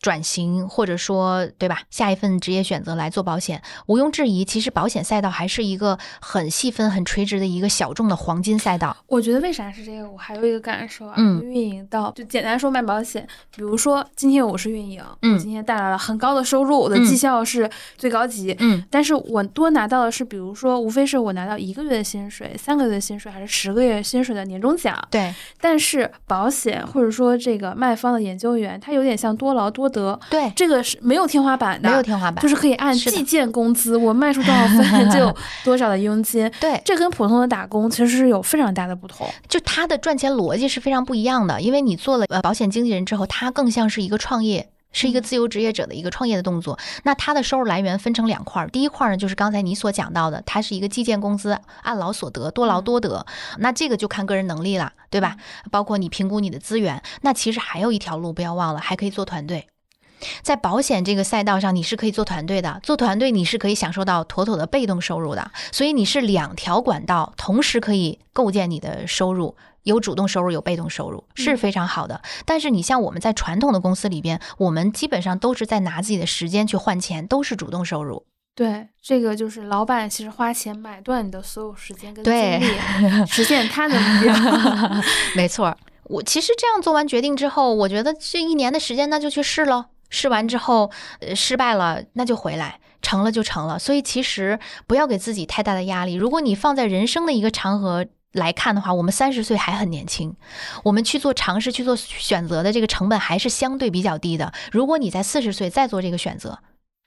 [0.00, 3.60] 转型，或者说对吧，下一份职业选择来做保险？
[3.86, 8.96] 毋庸置疑，其实保险赛道还是一个很细分、很垂直的一个小众的黄金赛道。
[9.06, 10.10] 我觉得为啥是这个？
[10.10, 24.98] 我还有一个感受啊，嗯运营到就简单说卖保险，比如说今天我是运营，嗯我今天带来了很高的收入，我的嗯绩效是最高级，嗯，但是我多拿到的是，比如说无非是我拿到一个月的薪水、三个月的薪水，还是十个月薪水的年终奖。
[25.10, 36.50] 对但是保险或者说这个卖方的研究员，他有点像多劳多得，对，这个是没有天花板的，没有天花板，就是可以按计件工资，我卖出多少份 就有多少的佣金。
[36.60, 39.28] 对，这跟普通的打工其实是有非常大的不同。
[39.48, 44.70] 就他的赚钱逻辑是非常不一样的，因为你做了呃保险经纪人之后，他更像是一个创业。
[44.92, 53.24] 是一个自由职业者的一个创业的动作，那他的收入来源分成两块儿，第一块儿呢就是刚才你所讲到的，它是一个计件工资，按劳所得，多劳多得，
[53.58, 55.36] 那这个就看个人能力了，对吧？
[55.70, 59.68] 包括你评估你的资源，那其实还有一条路，不要忘了，还可以做团队。
[60.42, 72.20] 在保险这个赛道上，你是可以做团队的，做团队你是可以享受到妥妥的被动收入的，所以你是两条管道同时可以构建你的收入，有主动收入，有被动收入，是非常好的。
[72.44, 78.24] 但是你像我们在传统的公司里边，我们基本上都是在拿自己的时间去换钱，都是主动收入。
[78.54, 82.76] 对，这个就是老板其实花钱买断你的所有时间跟精力，
[83.26, 84.34] 实现他的目标。
[85.34, 89.86] 没错儿，我其实这样做完决定之后，我觉得这一年的时间那就去试喽。
[90.10, 93.78] 试完之后，呃，失败了那就回来，成了就成了。
[93.78, 96.12] 所以其实不要给自己太大的压力。
[96.12, 100.36] 如果你放在人生的一个长河来看的话，我们三十岁还很年轻，
[100.84, 104.52] 我们去做尝试、去做选择的这个成本还是相对比较低的。
[104.70, 106.58] 如果你在四十岁再做这个选择，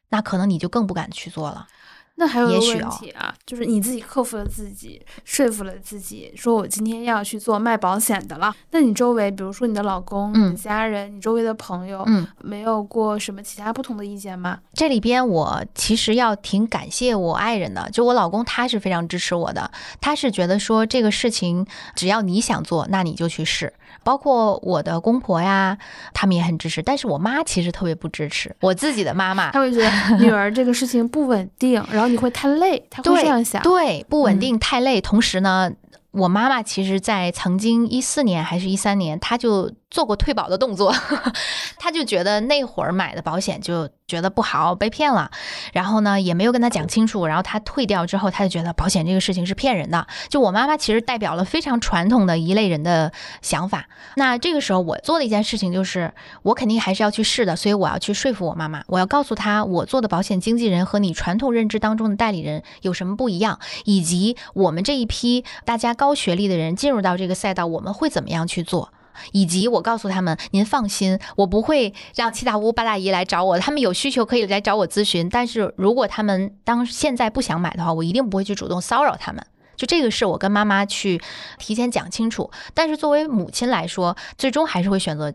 [0.09, 1.67] 那可能你就更不敢去做了。
[2.15, 8.55] 那还有一个问题啊，就是你自己克服了自己，说服了自己，说我今天要去做卖保险的了。
[8.69, 14.59] 那你周围，比如说你的老公、你家人、你周围的朋友，嗯，没有过什么其他不同的意见吗？
[14.73, 23.73] 这里边我其实要挺感谢我爱人的，就我老公他是非常支持我的，他是觉得说这个事情只要你想做，那你就去试
[24.03, 25.77] 包括我的公婆呀，
[26.13, 26.81] 他们也很支持。
[26.81, 29.89] 但是我妈其实特别不支持，我自己的妈妈，她会觉得
[30.19, 33.61] 女儿这个事情不稳定，然后你会太累，她会这样想。
[33.63, 35.71] 对，不稳定太累，同时呢。
[36.11, 40.91] 我妈妈其实，在曾经一四年还是一三年，她就做过退保的动作，
[41.79, 45.31] 他就觉得那会儿买的保险就觉得不好，被骗了，
[45.71, 50.05] 然后呢也没有跟她讲清楚，然后她退掉之后，她就觉得保险这个事情是骗人的。
[50.27, 53.87] 就我妈妈其实代表了非常传统的一类人的想法。
[54.15, 65.93] 那这个时候我做的一件事情就是，我肯定还是要去试的，所以我要去说服我妈妈，我要告诉她我做的保险经纪人和你传统认知当中的代理人有什么不一样，以及我们这一批大家。
[65.95, 68.91] 高学历的人进入到这个赛道，我们会怎么样去做？
[69.31, 75.29] 以及我告诉他们，您放心，我不会让七大姑八大姨来找我，他们有需求可以来找我咨询。
[75.29, 79.45] 但是如果他们当现在不想买的话，我一定不会去主动骚扰他们。
[79.75, 81.19] 就这个是我跟妈妈去
[81.57, 82.51] 提前讲清楚。
[82.73, 85.33] 但是作为母亲来说，最终还是会选择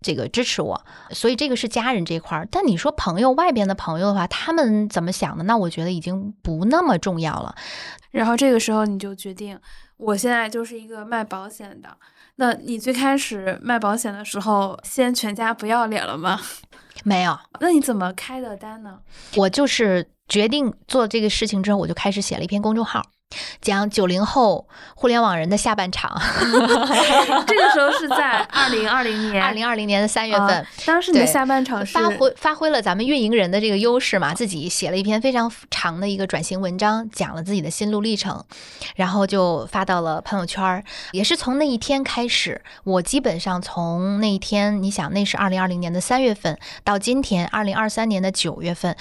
[0.00, 0.84] 这个支持我。
[1.10, 2.48] 所以这个是家人这块儿。
[2.50, 5.44] 但你说朋友外边的朋友的话，他们怎么想的？
[5.44, 7.54] 那我觉得已经不那么重要了。
[8.10, 9.58] 然后这个时候你就决定。
[9.96, 11.88] 我现在就是一个卖保险的，
[12.36, 16.40] 那你最开始卖保险的时候，先全家不要脸了吗？
[17.04, 17.38] 没有。
[17.60, 18.98] 那你怎么开的单呢？
[19.36, 23.02] 我就是决定做这个事情之后，我就开始写了一篇公众号。
[23.60, 26.14] 讲九零后互联网人的下半场，
[27.46, 30.66] 这个时候是在二零二零年， 二零二零年的三月份。
[30.84, 38.44] 当时你的下半场是发挥发挥了咱们运营人的这个优势嘛，自己写了一篇非常长的一个转型文章，讲了自己的心路历程，
[38.96, 40.84] 然后就发到了朋友圈。
[41.12, 48.94] 也是从那一天开始，我基本上从那一天，你想那是二零二零年的三月份，到今天二零二三年的九月份，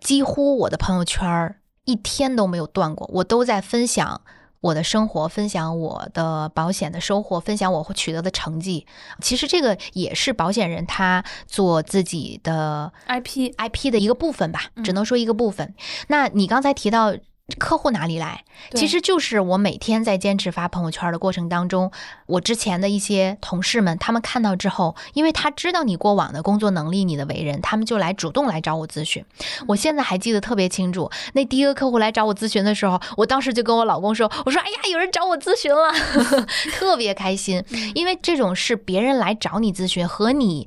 [0.00, 1.56] 几乎我的朋友圈。
[1.84, 4.20] 一天都没有断过，我都在分享
[4.60, 8.86] 我的生活，分享我的保险的收获，分享我取得的成绩。
[9.20, 15.74] 其实这个也是保险人他做自己的 IP IP 的一个部分吧，只能说一个部分。
[16.08, 17.14] 那你刚才提到。
[17.58, 18.42] 客户哪里来？
[18.72, 21.92] 其实就是我每天在坚持发朋友圈的过程当中，
[22.26, 29.22] 我之前的一些同事们，他们看到之后，因为他知道你过往的工作能力、你的为人，他们就来主动来找我咨询。
[29.68, 35.92] 我现在还记得特别清楚，那第一个客户来找我咨询的时候，我当时就跟我老公说：“我说，哎呀，有人找我咨询了，
[36.72, 37.62] 特别开心，
[37.94, 40.66] 因为这种是别人来找你咨询和你。”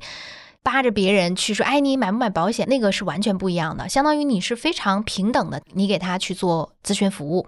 [0.70, 2.68] 扒着别人去说，哎，你买不买保险？
[2.68, 7.46] 那个是完全不一样的，相当于你是非常平等的，你给他去做咨询服务。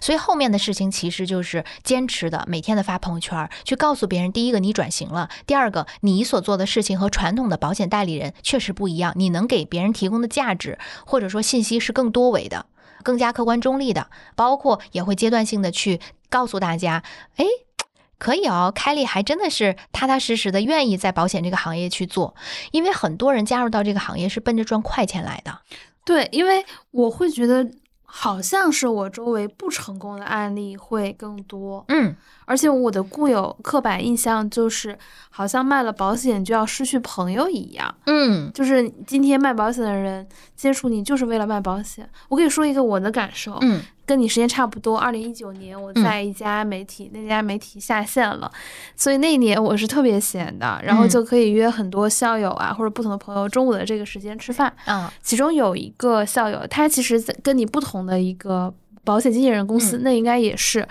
[0.00, 12.66] 所以后面的事情其实就是坚持的，每天的发朋友圈，去告诉别人：第一个，你转型了；第二个，你所做的事情和传统的保险代理人确实不一样，你能给别人提供的价值或者说信息是更多维的、
[13.02, 17.02] 更加客观中立的，包括也会阶段性的去告诉大家，
[17.38, 17.44] 哎。
[18.22, 22.36] 可以哦，凯莉还真的是踏踏实实的愿意在保险这个行业去做，
[22.70, 25.58] 因为很多人加入到这个行业是奔着赚快钱来的。
[26.04, 27.68] 对，因为我会觉得
[28.04, 31.84] 好像是我周围不成功的案例会更多。
[31.88, 32.14] 嗯。
[32.44, 34.98] 而且我的固有刻板印象就是，
[35.30, 37.92] 好像卖了保险就要失去朋友一样。
[38.06, 42.08] 嗯，就是今天卖保险的人接触你就是为了卖保险。
[42.28, 43.80] 我可以说一个我的感受，嗯，
[44.12, 44.98] 跟你时间差不多。
[44.98, 48.52] 二零一九年我在一家媒体，那家媒体下线了，
[48.94, 54.70] 所以那一年我是特别闲的，然后就可以约很多校友啊或者不同的朋友中午的这个时间吃饭。
[54.84, 58.70] 嗯，其中有一个校友，他其实跟你不同的一个
[59.02, 60.86] 保险经纪人公司，那应该也是。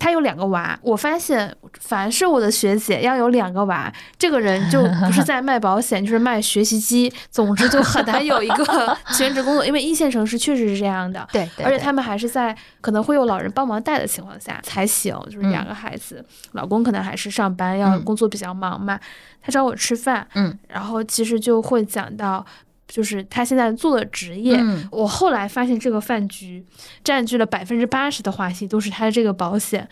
[0.00, 7.12] 他有两个娃，我发现凡是我的学姐要有两个娃，这个人就不是在卖保险，就是卖学习机。
[7.30, 11.24] 总之就很难有一个全职工作，因为一线城市确实是这样的。
[11.30, 18.98] 对，而且他们还是在可能会有老人帮忙带的情况下才行，就是两个孩子，老公可能还是上班要工作比较忙嘛。
[19.42, 22.44] 他找我吃饭，嗯，然后其实就会讲到。
[22.90, 26.62] 就是他现在做的职业，我后来发现这个饭局
[27.04, 29.88] 占据了百分之八十的话题都是他的这个保险，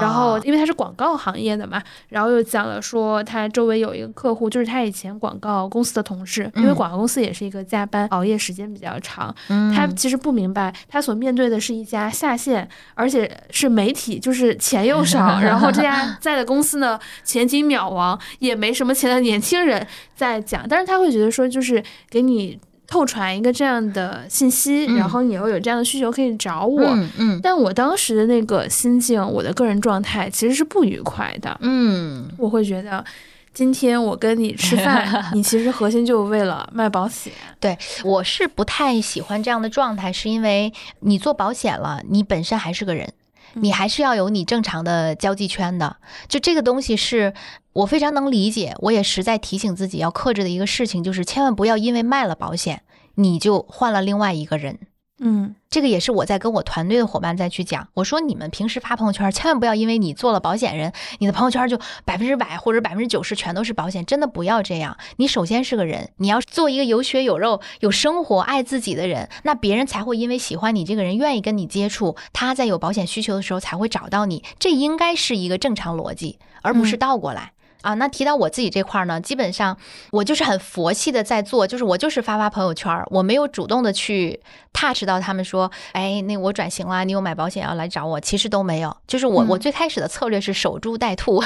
[0.00, 9.32] 然后因为他是广告行业的嘛，然后又讲了说他周围有一个客户，就是他以前广告公司的同事，因为广告公司也是一个加班熬夜时间比较长，
[9.72, 22.31] 他其实不明白他所面对的是一家下线，而且是媒体，就是钱又少，然后这家 在的公司呢前景渺茫，也没什么钱的年轻人在讲，但是他会觉得说就是给你。
[22.32, 26.82] 你透传一个这样的信息，然后你又有这样的需求可以找我，
[27.16, 33.02] 嗯，但我当时的那个心境，我的个人状态其实是不愉快的，嗯，我会觉得
[33.54, 43.10] 今天我跟你吃饭， 你其实核心就是为了卖保险，对我是不太喜欢这样的状态，是因为你做保险了，你本身还是个人。
[43.54, 45.96] 你还是要有你正常的交际圈的。
[46.28, 47.34] 就这个东西是
[47.72, 52.82] 我非常能理解，我也实在提醒自己要克制的一个事情，就是千万不要因为卖了保险，
[53.16, 54.78] 你就换了另外一个人。
[55.24, 64.96] 嗯这个也是我在跟我团队的伙伴再去讲，我说你们平时发朋友圈，千万不要因为你做了保险人，你的朋友圈就百分之百或者百分之九十全都是保险，真的不要这样。
[65.18, 74.42] 你首先是个人，你要做一个有血有肉、有生活、爱自己的人，那别人才会因为喜欢你这个人，愿意跟你接触，他在有保险需求的时候才会找到你。
[74.58, 77.52] 这应该是一个正常逻辑，而不是倒过来。
[77.82, 79.76] 啊，那提到我自己这块儿呢，基本上
[80.10, 84.40] 我就是很佛系的在做，就是我就是发发朋友圈儿，我没有主动的去
[84.72, 88.96] touch 到他们说，哎，那我转型了，你有买保险要来找我，其实都没有。
[89.06, 91.42] 就是我、嗯我最开始的策略是守株待兔，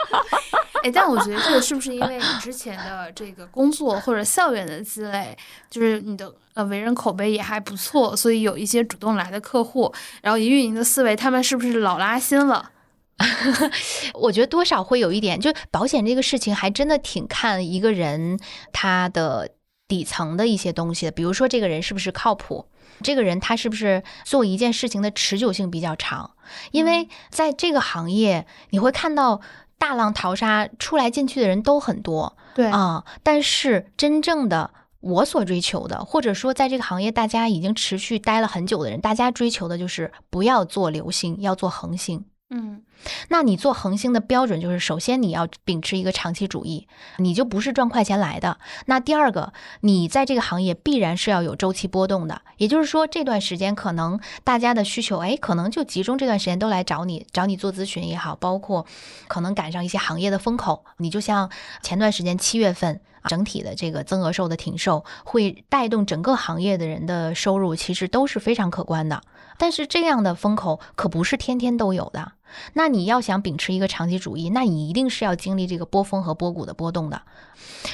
[0.84, 5.36] 哎，但我觉得这个是不是因为你之前的这个工作或者校园的积累，
[5.68, 9.92] 就是你的呃为人口碑也还不错，所以有一些主动来的客户，
[10.22, 12.70] 然后以运营的思维，他们是不是老拉新了？
[14.14, 18.38] 我觉得多少会有一点，就保险这个事情还真的挺看一个人
[18.72, 19.50] 他的
[19.88, 22.66] 底层的一些东西的，比如说这个人是不是靠谱。
[23.02, 26.30] 这个人他是不是做一件事情的持久性比较长？
[26.70, 29.42] 因为在这个行业，你会看到
[29.76, 42.24] 大浪淘沙，出来进去的人都很多，对啊、但是真正的我所追求的，或者说在这个行业大家已经持续待了很久的人，大家追求的就是不要做流星，要做恒星。
[42.48, 42.82] 嗯
[43.28, 46.88] 那你做恒星的标准就是，首先你要秉持一个长期主义，
[47.18, 48.58] 你就不是赚快钱来的。
[48.86, 58.86] 那第二个，你在这个行业必然是要有周期波动的，也就是说这段时间可能大家的需求，哎，可能就集中这段时间都来找你，找你做咨询也好，包括
[59.28, 61.50] 可能赶上一些行业的风口，你就像
[61.82, 63.00] 前段时间七月份。
[63.28, 69.20] 整体的这个增额寿的停售会带动整个行业的人的收入，其实都是非常可观的。
[69.58, 72.34] 但是这样的风口可不是天天都有的。
[72.74, 77.22] 那你要想秉持一个长期主义，那你一定是要经历这个波峰和波谷的波动的。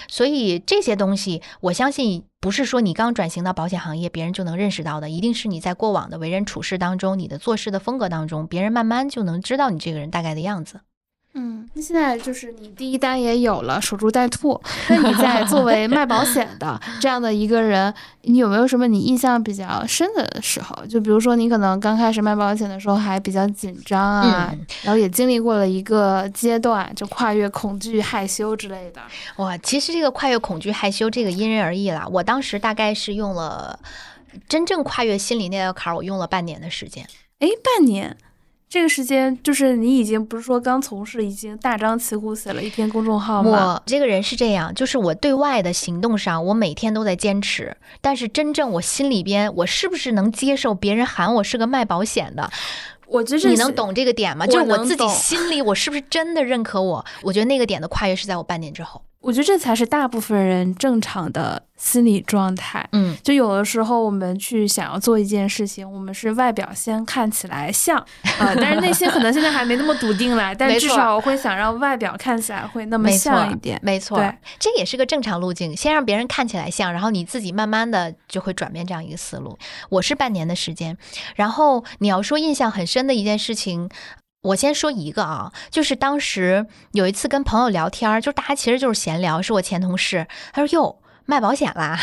[0.08, 10.80] 所以这些东西，我相信不是说你刚转型到保险行业，别人就能认识到的，一定是你在过往的为人处事当中，你的做事的风格当中，别人慢慢就能知道你这个人大概的样子。
[11.34, 14.60] 嗯，那现在就是你第一单也有了，守株待兔。
[14.90, 20.84] 那你 在作为卖保险的这样的一个人，你有没有什么你印象比较深的时候？
[20.84, 29.00] 就比如说你可能刚开始卖保险的时候还比较紧张啊，嗯然后也经历过了一个阶段，就跨越恐惧、害羞之类的。
[29.36, 32.06] 哇，其实这个跨越恐惧、害羞，这个因人而异啦。
[32.10, 33.78] 我当时大概是用了
[34.48, 37.06] 真正跨越心理那道坎儿，我用了半年的时间。
[37.38, 38.18] 哎，半年。
[38.72, 43.74] 这个时间就是你已经不是说刚从事，已经大张旗鼓写了一篇公众号吗？
[43.74, 52.50] 我这个人是这样，就是我对外的行动上，我每天都在坚持，但是真正我心里边，我是不是能接受别人喊我是个卖保险的？
[53.08, 54.46] 我觉得这是你能懂这个点吗？
[54.46, 57.04] 就是我自己心里，我是不是真的认可我？
[57.20, 59.02] 我觉得那个点的跨越是在我半年之后。
[59.22, 62.86] 我觉得这才是大部分人正常的心理状态。
[62.92, 67.96] 嗯，就有的时候我们去想要做一件事情，我们是外表先看起来像，
[68.38, 70.52] 呃，但是内心可能现在还没那么笃定啦。
[70.52, 73.78] 但至少我会想让外表看起来会那么像一点。
[73.82, 75.76] 没错对，这也是个正常路径。
[75.76, 79.56] 先让别人看起来像，然后你自己慢慢的就会转变这样一个思路。
[79.88, 80.96] 我是半年的时间，
[81.36, 83.88] 然后你要说印象很深的一件事情。
[84.42, 90.98] 我先说一个啊，就是当时有一次跟朋友聊天儿，就是大家其实就是闲聊，是我前同事，他说哟。
[91.26, 91.98] 卖保险啦，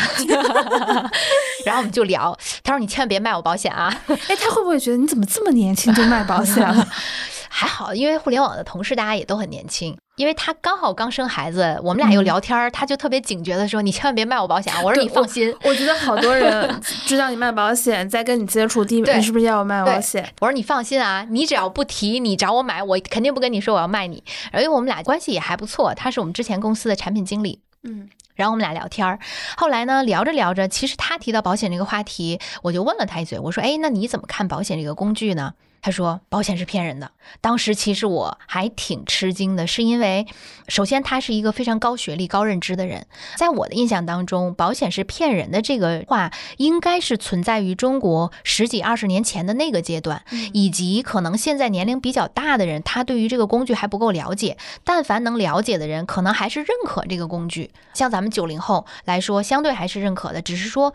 [1.64, 2.36] 然后我们就聊。
[2.62, 3.94] 他说：“你千万别卖我保险啊！”
[4.28, 6.86] 哎，他会不会觉得你怎么这么年轻就卖保险了？
[7.52, 9.96] 还好，因为互联网的同事大家也都很年轻。
[10.16, 20.22] 因为他刚好刚生孩子，我们俩又嗯聊天儿，他就特别警觉的说：“你千万别卖我保险啊！”我说：“你放心。”我觉得好多人知道你卖保险，在跟你接触，第一，对你是不是要我卖保险？
[20.40, 24.22] 我说你放心啊，你只要不提你找我买，我肯定不跟你说我要卖你。
[24.52, 27.58] 而且我们俩关系也还不错，他是我们之前公司的产品经理。
[27.84, 29.18] 嗯然后我们俩聊天儿，
[29.56, 35.52] 后来呢聊着聊着，其实他提到保险这个话题，我就问了他一嘴，我说：“哎，那你怎么看保险这个工具呢？”
[35.82, 37.10] 他说：“保险是骗人的。”
[37.40, 40.26] 当时其实我还挺吃惊的，是因为
[40.68, 43.06] 首先他是一个非常高学历、高认知的人，
[43.36, 54.56] 在我的印象当中，保险是骗人的这个话，应该是存在于中国十几二十年前的那个阶段，嗯以及可能现在年龄比较大的人，他对于这个工具还不够了解。
[54.84, 57.70] 但凡能了解的人，可能还是认可这个工具。
[57.94, 60.92] 像咱们九零后来说，相对还是认可的，只是说。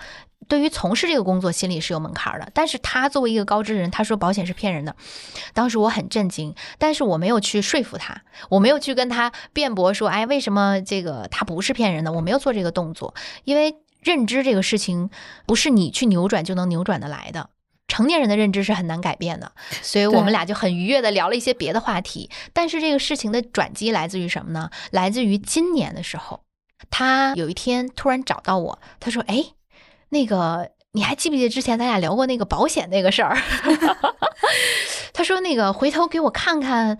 [0.48, 2.50] 对于从事这个工作，心里是有门槛儿的。
[2.54, 4.96] 但是他作为一个高知人，他说保险是骗人的，
[5.54, 12.12] 当时我很震惊，但是我没有去说服他，我没有去跟他辩驳说，哎，为什么这个他不是骗人的？
[12.12, 15.10] 我没有做这个动作，因为认知这个事情
[15.48, 17.50] 不是你去扭转就能扭转的来的。
[17.88, 19.52] 成年人的认知是很难改变的，
[19.84, 22.30] 所以我们俩就很愉悦的聊了一些别的话题。
[22.52, 24.72] 但是这个事情的转机来自于什么呢？
[24.92, 26.42] 来自于今年的时候，
[26.90, 29.44] 他有一天突然找到我，他说：“哎，
[30.10, 33.38] 那个你还记不记得之前咱俩聊过那个保险那个事儿？”
[35.14, 36.97] 他说：“那个回头给我看看。”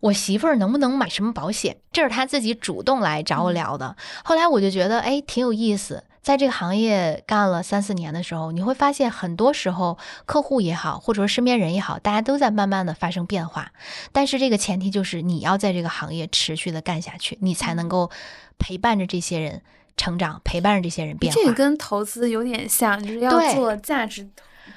[0.00, 1.78] 我媳妇儿能不能买什么保险？
[1.90, 3.96] 这是他自己主动来找我聊的。
[4.22, 6.04] 后来我就觉得，哎，挺有意思。
[6.22, 13.72] 在这个行业干了三四年的时候，你会发现，很多时候客户也好，或者说身边人也好，大家都在慢慢的发生变化。
[14.12, 18.08] 但是这个前提就是你要在这个行业持续的干下去，你才能够
[18.56, 19.62] 陪伴着这些人
[19.98, 21.38] 成长，陪伴着这些人变化。
[21.38, 24.26] 这个跟投资有点像，就是要做价值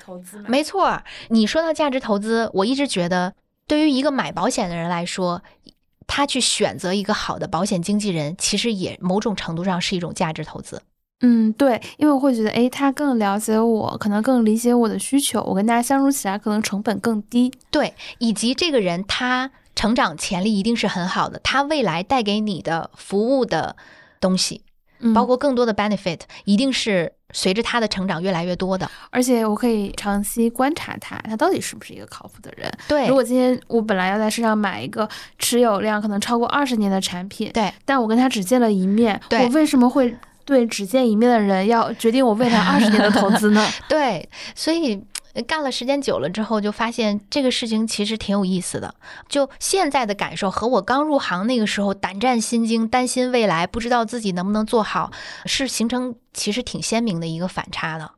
[0.03, 0.39] 投资。
[0.49, 3.33] 没错，你说到价值投资，我一直觉得。
[3.67, 5.41] 对于一个买保险的人来说，
[6.05, 10.81] 他去选择一个好的保险经纪人，其实也某种程度上是一种价值投资。
[11.21, 17.49] 嗯，对，因为我会觉得，哎，他更了解我，可能更理解我的需求，我跟大家相处起来可能成本更低。
[17.69, 23.77] 对，以及这个人他成长潜力一定是很好的，他未来带给你的服务的
[24.19, 24.63] 东西，
[25.13, 27.11] 包括更多的 benefit，一定是。
[27.33, 32.69] 随着他的成长越来越多的，而且我可以长期观察他，他到底是不是一个靠谱的人。
[32.89, 35.07] 对，如果今天我本来要在市场买一个
[35.39, 43.65] 持有量可能超过二十年的产品，对，但我跟他只见了一面，我为什么会对只见一面的人要决定我未来二十年的投资呢？
[43.87, 45.01] 对，所以。
[45.47, 48.93] 干了时间久了之后，就发现这个事情其实挺有意思的。
[49.29, 55.11] 就现在的感受和我刚入行那个时候胆战心惊、担心未来、不知道自己能不能做好，
[55.45, 58.11] 是形成其实挺鲜明的一个反差的。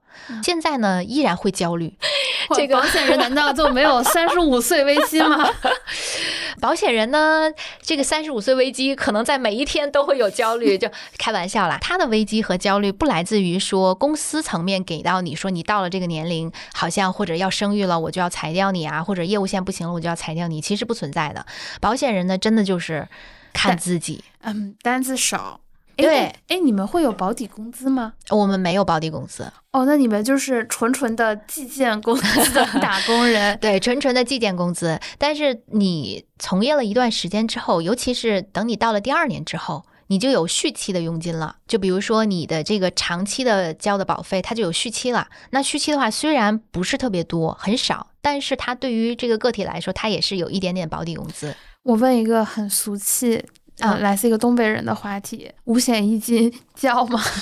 [0.43, 1.97] 现在呢，依然会焦虑。
[2.55, 5.49] 这个保险人难道就没有三十五岁危机吗？
[6.63, 7.51] 保险人呢，
[7.81, 10.89] 这个三十五岁危机可能在每一天都会有焦虑，就
[11.19, 11.77] 开玩笑啦。
[11.81, 21.45] 他的危机和焦虑不来自于说公司层面给到你说你到了这个年龄，好像或者要生育了我就要裁掉你啊，或者业务线不行了我就要裁掉你，其实不存在的。
[21.81, 23.05] 保险人呢，真的就是
[23.51, 25.59] 看自己，嗯，单子少。
[25.95, 28.13] 对，哎，你们会有保底工资吗？
[28.29, 29.51] 我们没有保底工资。
[29.71, 33.57] 哦，那你们就是纯纯的计件工资的打工人。
[33.59, 34.99] 对，纯纯的计件工资。
[35.17, 41.57] 但是你从业了一段时间之后，尤其是等你到了第二年之后，你就有续期的佣金了。
[41.67, 45.27] 就比如说你的这个长期的交的保费，它就有续期了。
[45.51, 51.55] 那续期的话，虽然不是特别多，很少，但是它对于这个个体来说，它也是有一点点保底工资。
[51.83, 53.43] 我问一个很俗气。
[53.79, 57.21] 啊，来自一个东北人的话题， 五险一金交吗？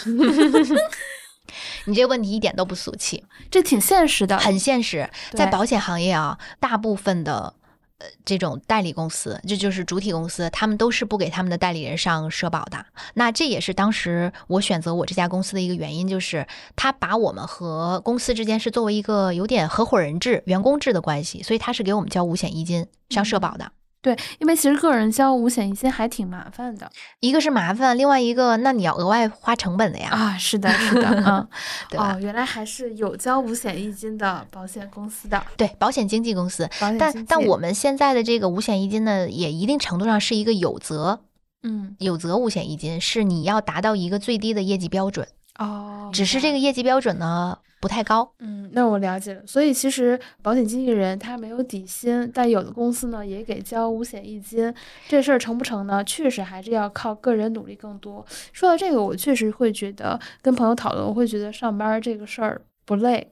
[1.86, 5.10] 你这个问题一点都不俗气，这挺现实的，很现实。
[5.32, 7.54] 在保险行业啊，大部分的
[7.98, 12.86] 呃这种代理公司，这就是主体公司，他们都是不给他们的代理人上社保的。
[13.16, 23.70] 那这也是当时我选择我这家公司的一个原因，就是他把我们和公司之间是作为一个有点合伙人制、员工制的关系，所以他是给我们交五险一金上社保的。
[24.02, 26.89] 对，因为其实个人交五险一金还挺麻烦的，
[27.20, 30.10] 一个是麻烦，另外一个那你要额外花成本的呀。
[30.10, 31.47] 啊，是的，是的，嗯，
[31.88, 36.68] 对哦，原来还是有交五险一金的保险公司的，对，保险经纪公司。
[36.97, 41.20] 但但我们现在的这个五险一金呢，也一定程度上是一个有责，
[41.62, 45.28] 嗯，有责五险一金是你要达到一个最低的业绩标准。
[45.60, 48.32] 哦，只是这个业绩标准呢不太高。
[48.39, 49.41] 嗯，那我了解了。
[49.45, 54.74] 所以其实保险经纪人他没有底薪，但有的公司呢也给交五险一金，
[55.08, 56.04] 这事儿成不成呢？
[56.04, 58.26] 确实还是要靠个人努力更多。
[58.54, 63.32] 说到这个，我确实会觉得跟朋友讨论，我会觉得上班这个事儿不累。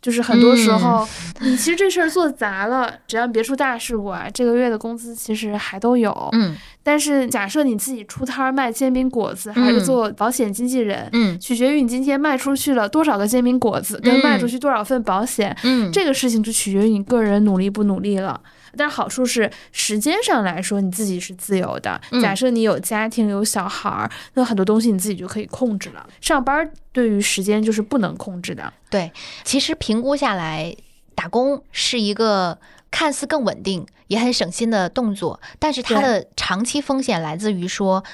[0.00, 1.06] 就是很多时候，
[1.40, 6.10] 你其实这事儿做砸了，只要别出大事故啊，这个月的工资其实还都有。
[6.32, 18.40] 嗯，但是假设你自己出摊儿卖煎饼果子，还是做保险经纪人，嗯，取决于你今天卖出去了多少个煎饼果子，跟卖出去多少份保险，嗯，这个事情就取决于你个人努力不努力了。
[18.76, 22.00] 但好处是时间上来说，你自己是自由的。
[22.22, 26.06] 假设你有家庭有小孩儿，那很多东西你自己就可以控制了。
[26.20, 28.72] 上班对于时间就是不能控制的。
[28.88, 29.12] 对，
[29.44, 30.74] 其实评估下来，
[31.14, 32.58] 打工是一个
[32.90, 38.04] 看似更稳定也很省心的动作，但是它的长期风险来自于说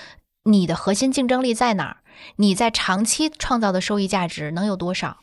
[0.45, 1.97] 你的核心竞争力在哪儿，
[2.37, 5.19] 你在长期创造的收益价值能有多少？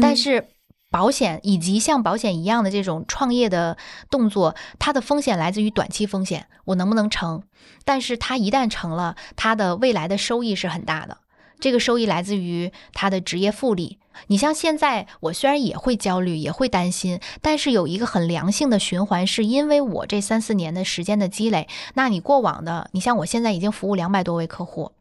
[0.00, 0.48] 但是。
[0.90, 3.76] 保险以及像保险一样的这种创业的
[4.08, 7.42] 动作，它的风险来自于短期风险，我能不能成？
[7.84, 11.18] 但是它一旦成了，它的未来的收益是很大的。
[11.60, 13.98] 这个收益来自于它的职业复利。
[14.28, 21.68] 你像现在，我虽然也会焦虑，也会担心，但是有一个很良性的循环，是因为我这三四年的时间的积累。
[21.94, 24.92] 那你过往的，你像我现在已经服务两百多位客户，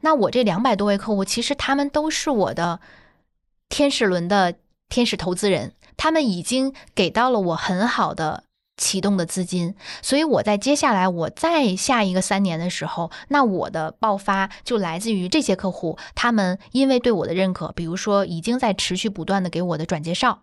[0.00, 2.80] 那我这两百多位客户，其实他们都是我的
[3.68, 4.54] 天使轮的。
[4.88, 8.44] 天使投资人，他们已经给到了我很好的
[8.76, 20.42] 启动的资金，所以我在接下来我再下一个三年的时候，那我的爆发就来自于这些客户，他们因为对我的认可，比如说已经在持续不断的给我的转介绍。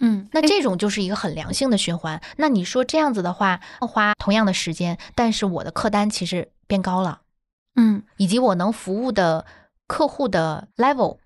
[0.00, 2.20] 嗯，那这种就是一个很良性的循环。
[2.36, 7.20] 那你说这样子的话，花同样的时间，但是我的客单其实变高了，
[7.76, 9.46] 嗯以及我能服务的
[9.86, 11.18] 客户的 level，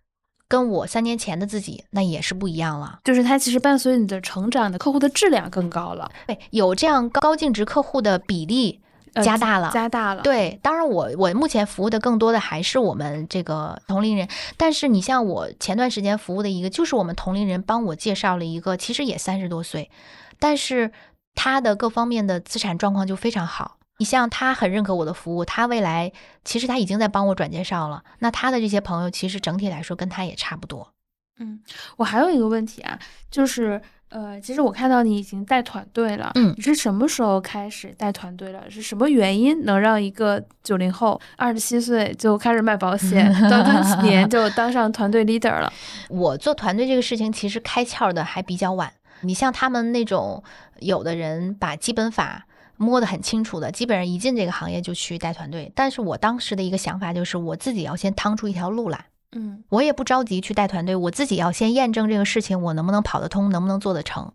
[0.49, 3.01] 跟我三年前的自己那也是不一样了。
[3.05, 8.81] 就是它其实伴随你的成长，的客户的质量更高了，对，有这样高净值客户的比例
[9.13, 9.71] 呃加大了。
[9.73, 19.91] 加大了。，对，当然我我目前服务的更多的还是我们这个同龄人，但是你像我前段时间服务的一个，就是我们同龄人帮我介绍了一个，其实也三十多岁，
[20.39, 20.93] 但是
[21.35, 23.78] 他的各方面的资产状况就非常好。
[23.99, 26.11] 你像他很认可我的服务，他未来
[26.45, 30.93] 其实他已经在帮我转介绍了，那他的这些朋友其实整体来说跟他也差不多。
[31.41, 31.61] 嗯
[31.97, 32.99] 我还有一个问题啊，
[33.31, 38.69] 就是呃，其实我看到你已经带团队了，嗯你是什么时候开始带团队了？
[38.71, 45.73] 是什么原因能让一个九零后二十七岁就开始卖保险， 短短几年就当上团队 leader 了？
[46.11, 48.93] 我做团队这个事情，其实开窍的还比较晚。
[49.21, 50.43] 你像他们那种，
[50.81, 52.48] 有的人把基本法
[52.79, 55.71] 摸得很清楚的，基本上一进这个行业就去带团队。
[55.75, 64.33] 但是我当时的一个想法就是，我自己要先趟出一条路来，嗯我也不着急去带团队，我自己要先验证这个事情我能不能跑得通，能不能做得成。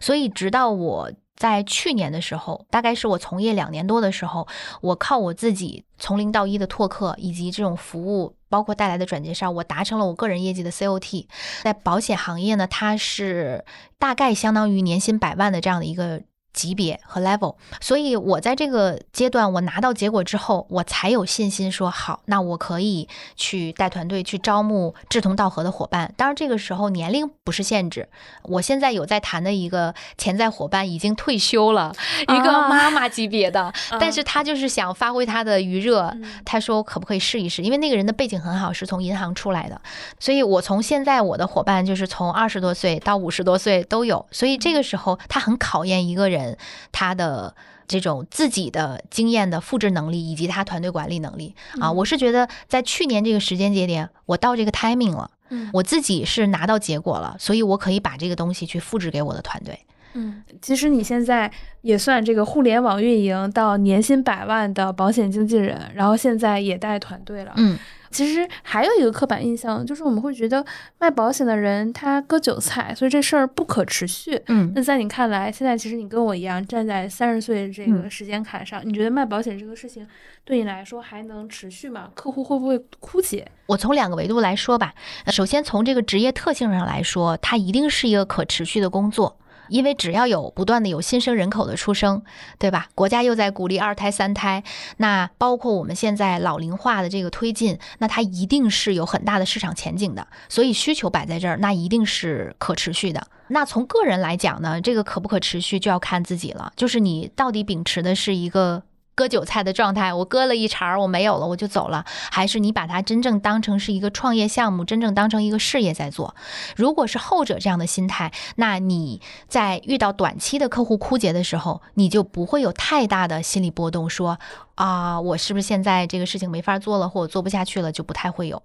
[0.00, 4.46] 所以直到我在去年的时候，大概是我从业两年多的时候，
[4.82, 11.26] 我靠我自己从零到一的拓客以及这种服务，包括带来的转介绍，我达成了我个人业绩的 COT。
[11.62, 13.64] 在保险行业呢，它是
[13.98, 16.22] 大概相当于年薪百万的这样的一个。
[16.56, 26.12] 级别和 level，所以我在这个阶段，我拿到结果之后，我才有信心说好，那我可以去带团队去招募志同道合的伙伴。
[26.16, 28.08] 当然，这个时候年龄不是限制。
[28.42, 37.62] 我现在有在谈的一个潜在伙伴已经退休了，一个啊妈妈级别的，嗯但是他就是想发挥他的余热，嗯他说可不可以试一试？
[37.62, 39.78] 因为那个人的背景很好，是从银行出来的，
[40.18, 46.45] 所以我从现在我的伙伴就是从二十多岁到五十多岁都有，所以这个时候他很考验一个人
[46.92, 47.54] 他的。
[47.88, 59.78] 这种自己的经验的复制能力以及他团队管理能力啊，嗯我是觉得在去年这个时间节点，我到这个 timing 了，嗯我自己是拿到结果了，所以我可以把这个东西去复制给我的团队。
[60.14, 61.48] 嗯，其实你现在
[61.82, 67.52] 也算这个互联网运营到年薪百万的保险经纪人，然后现在也带团队了。
[67.54, 67.78] 嗯，
[68.16, 70.64] 其实还有一个刻板印象，就是我们会觉得
[70.98, 74.40] 卖保险的人他割韭菜，所以这事儿不可持续。
[74.46, 80.06] 嗯那在你看来，现在其实你跟我一样站在三十岁这个时间坎上，你觉得卖保险这个事情
[80.46, 82.08] 对你来说还能持续吗？
[82.14, 83.46] 客户会不会枯竭？
[83.66, 84.94] 我从两个维度来说吧。
[85.26, 89.36] 呃首先从这个职业特性上来说，它一定是一个可持续的工作。
[89.68, 92.22] 因为只要有不断的有新生人口的出生，
[92.58, 92.88] 对吧？
[92.94, 94.62] 国家又在鼓励二胎、三胎，
[94.98, 100.26] 那包括我们现在老龄化的这个推进，那它一定是有很大的市场前景的。
[100.48, 103.26] 所以需求摆在这儿，那一定是可持续的。
[103.48, 108.82] 那从个人来讲呢，这个可不可持续就要看自己了，就是你到底秉持的是一个
[109.16, 116.36] 割韭菜的状态，我割了一茬儿，我没有了，我就走了，还是你把它真正当成是一个创业项目，真正当成一个事业在做？
[116.76, 124.38] 如果是后者这样的心态，那你在遇到短期的客户枯竭的时候，你就不会有太大的心理波动，说
[124.74, 128.62] 啊，我是不是现在这个事情没法做了，或者做不下去了，就不太会有。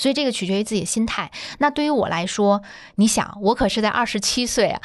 [0.00, 1.30] 所以这个取决于自己的心态。
[1.58, 2.62] 那对于我来说，
[2.94, 4.80] 你想，我可是在二十七岁啊，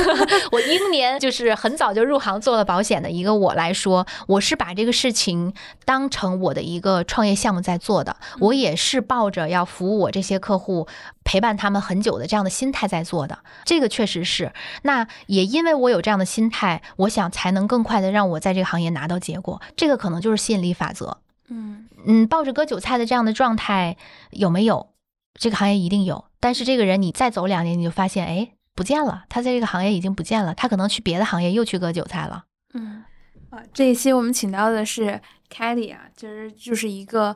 [0.52, 5.54] 我英年就是很早就入行做了保险的一个我来说，我是把这个事情
[5.86, 10.86] 当成我的一个创业项目在做的，我也是抱着要服务我这些客户。
[11.24, 14.50] 陪伴他们很久的这样的心态在做的，这个确实是。
[14.80, 19.60] 那也因为我有这样的心态，我想才能更快的让我在这个行业拿到结果。
[19.76, 21.18] 这个可能就是吸引力法则。
[21.50, 23.96] 嗯嗯，抱着割韭菜的这样的状态
[24.30, 24.90] 有没有？
[25.34, 32.44] 这个行业一定有，但是这个人你再走两年，你就发现，哎，不见了，他在这个行业已经不见了，他可能去别的行业又去割韭菜了。
[32.74, 33.04] 嗯
[33.50, 35.20] 啊，这一期我们请到的是
[35.50, 37.34] Kelly 啊，就是就是一个。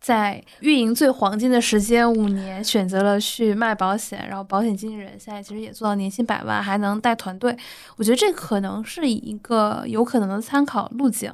[0.00, 7.54] 在运营最黄金的时间五年，选择了去卖保险，然后保险经纪人现在其实也做到年薪百万，还能带团队。
[7.96, 11.30] 我觉得这可能是一个有可能的参考路径。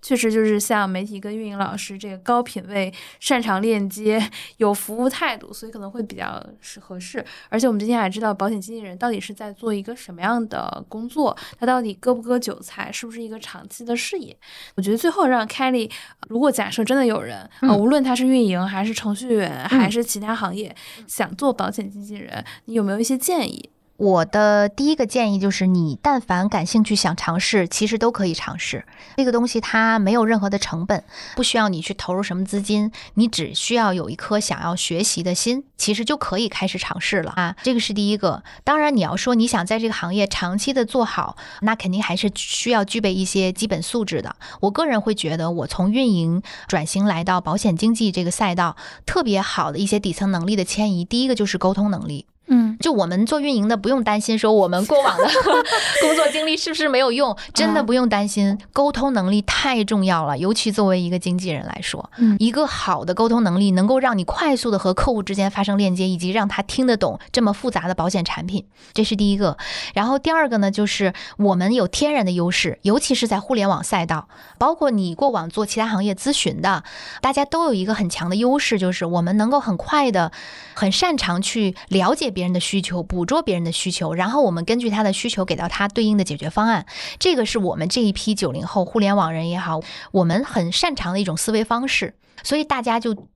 [0.00, 4.22] 确实就是像媒体跟运营老师这个高品位、擅长链接、
[4.58, 7.24] 有服务态度，所以可能会比较是合适。
[7.48, 14.36] 而且我们今天还知道保险经纪人到底是在做一个什么样的工作，他到底割不割韭菜，是不是一个长期的事业？
[14.76, 15.90] 我觉得最后让 Kelly，
[16.28, 20.74] 如果假设真的有人啊、嗯呃，无论他是运营还是程序员还是其他行业，
[21.06, 23.70] 想做保险经纪人，你有没有一些建议？
[23.98, 28.86] 我的第一个建议就是，你但凡感兴趣想尝试，其实都可以尝试。
[29.16, 31.02] 这个东西它没有任何的成本，
[31.34, 37.56] 不需要你去投入什么资金，你只需要有一颗想要学习的心，其实就可以开始尝试了啊。
[37.64, 38.44] 这个是第一个。
[38.62, 44.36] 当然，你要说你想在这个行业长期的做好，那肯定还是需要具备一些基本素质的。
[44.60, 52.26] 我个人会觉得，我从运营转型来到保险经纪这个赛道，特别好的一些底层能力的迁移，第一个就是沟通能力。
[52.48, 55.24] 嗯，就我们做运营的不用担心说我们过往的
[56.02, 69.58] 工作经历是不是没有用，真的不用担心，沟通能力太重要了，尤其作为一个经纪人来说，嗯，一个好的沟通能力能够让你快速的和客户之间发生链接，以及让他听得懂这么复杂的保险产品，这是第一个。
[69.92, 76.82] 然后第二个呢，就是我们有天然的优势，尤其是在互联网赛道，包括你过往做其他行业咨询的，
[77.20, 80.32] 大家都有一个很强的优势，就是我们能够很快的、
[80.72, 82.32] 很擅长去了解。
[82.38, 86.86] 别人的需求，捕捉别人的需求，然后我们根据他的需求给到他对应的解决方案。
[87.18, 89.80] 这个是我们这一批九零后互联网人也好，
[90.12, 92.14] 我们很擅长的一种思维方式。
[92.44, 93.26] 所以大家就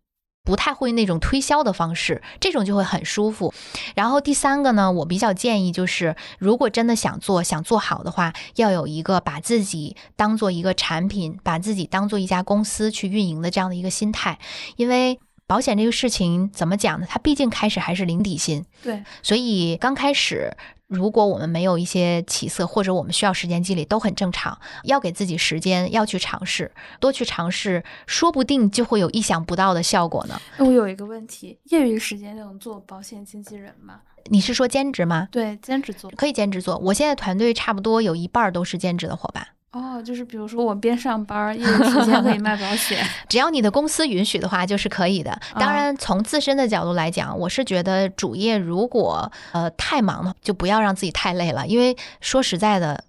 [0.44, 3.52] 不太会那种推销的方式，这种就会很舒服。
[3.96, 14.38] 然后第三个呢，我比较建议就是，如果真的想做、想做好的话，要有一个把自己当做一个产品，把自己当做一家公司去运营的这样的一个心态，
[14.76, 15.18] 因为。
[15.46, 17.06] 保险这个事情怎么讲呢？
[17.08, 20.50] 它毕竟开始还是零底薪，对，所以刚开始
[20.86, 24.58] 如果我们没有一些起色，或者我们需要时间积累，都很正常。
[24.84, 30.40] 要给自己时间，要去尝试，多去尝试，说不定就会有意想不到的效果呢。
[30.58, 34.00] 我有一个问题，业余时间能做保险经纪人吗？
[34.26, 35.28] 你是说兼职吗？
[35.32, 36.78] 对，兼职做可以兼职做。
[36.78, 39.46] 我现在团队差不多有一半都是兼职的伙伴。
[39.72, 45.40] 哦，就是比如说我边上班，业余时间可以卖保险， 只要你的公司允许的话，就是可以的。
[45.54, 51.66] 当然，从自身的角度来讲，我是觉得主业如果呃太忙了，就不要让自己太累了。
[51.66, 53.04] 因为说实在的，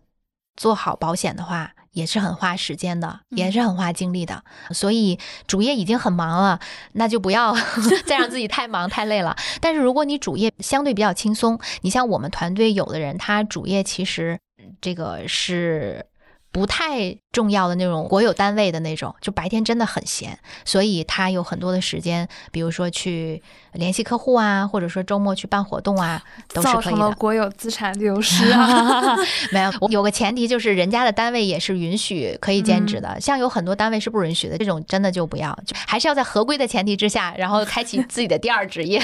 [0.55, 4.41] 做好保险的话也是很花时间的，也是很花精力的。
[4.71, 6.61] 所以主业已经很忙了，
[6.93, 7.53] 那就不要
[8.07, 9.35] 再让自己太忙太累了。
[9.59, 14.39] 但是如果你主业相对比较轻松，你像我们团队有的人，他主业其实
[14.79, 16.05] 这个是。
[16.53, 23.41] 不太重要的那种国有单位的那种，就白天真的很闲，所以他有很多的时间，比如说去
[23.71, 26.21] 联系客户啊，或者说周末去办活动啊，
[26.53, 26.81] 都是可以的。
[26.83, 29.17] 造成了国有资产流失啊！
[29.51, 38.99] 没有，有个前提就是人家的单位也是允许可以兼职的，像有很多单位是不允许的，这种真的就不要，就还是要在合规的前提之下，然后开启自己的第二职业。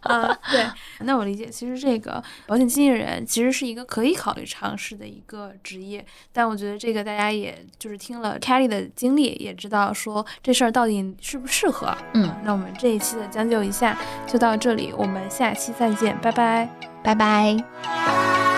[0.00, 0.64] 啊， 对，
[1.00, 6.02] 那我理解，其实这个保险经纪人其实是一个可以考虑尝试的一个职业，
[6.32, 6.93] 但我觉得这。
[6.93, 11.94] 这个大家也就是听了 Kelly 的经历，也知道说这事儿到底适不适合。
[12.14, 16.68] 嗯，那我们这一期的将就一下就到这里，我们下期再见，拜拜，
[17.02, 18.53] 拜拜。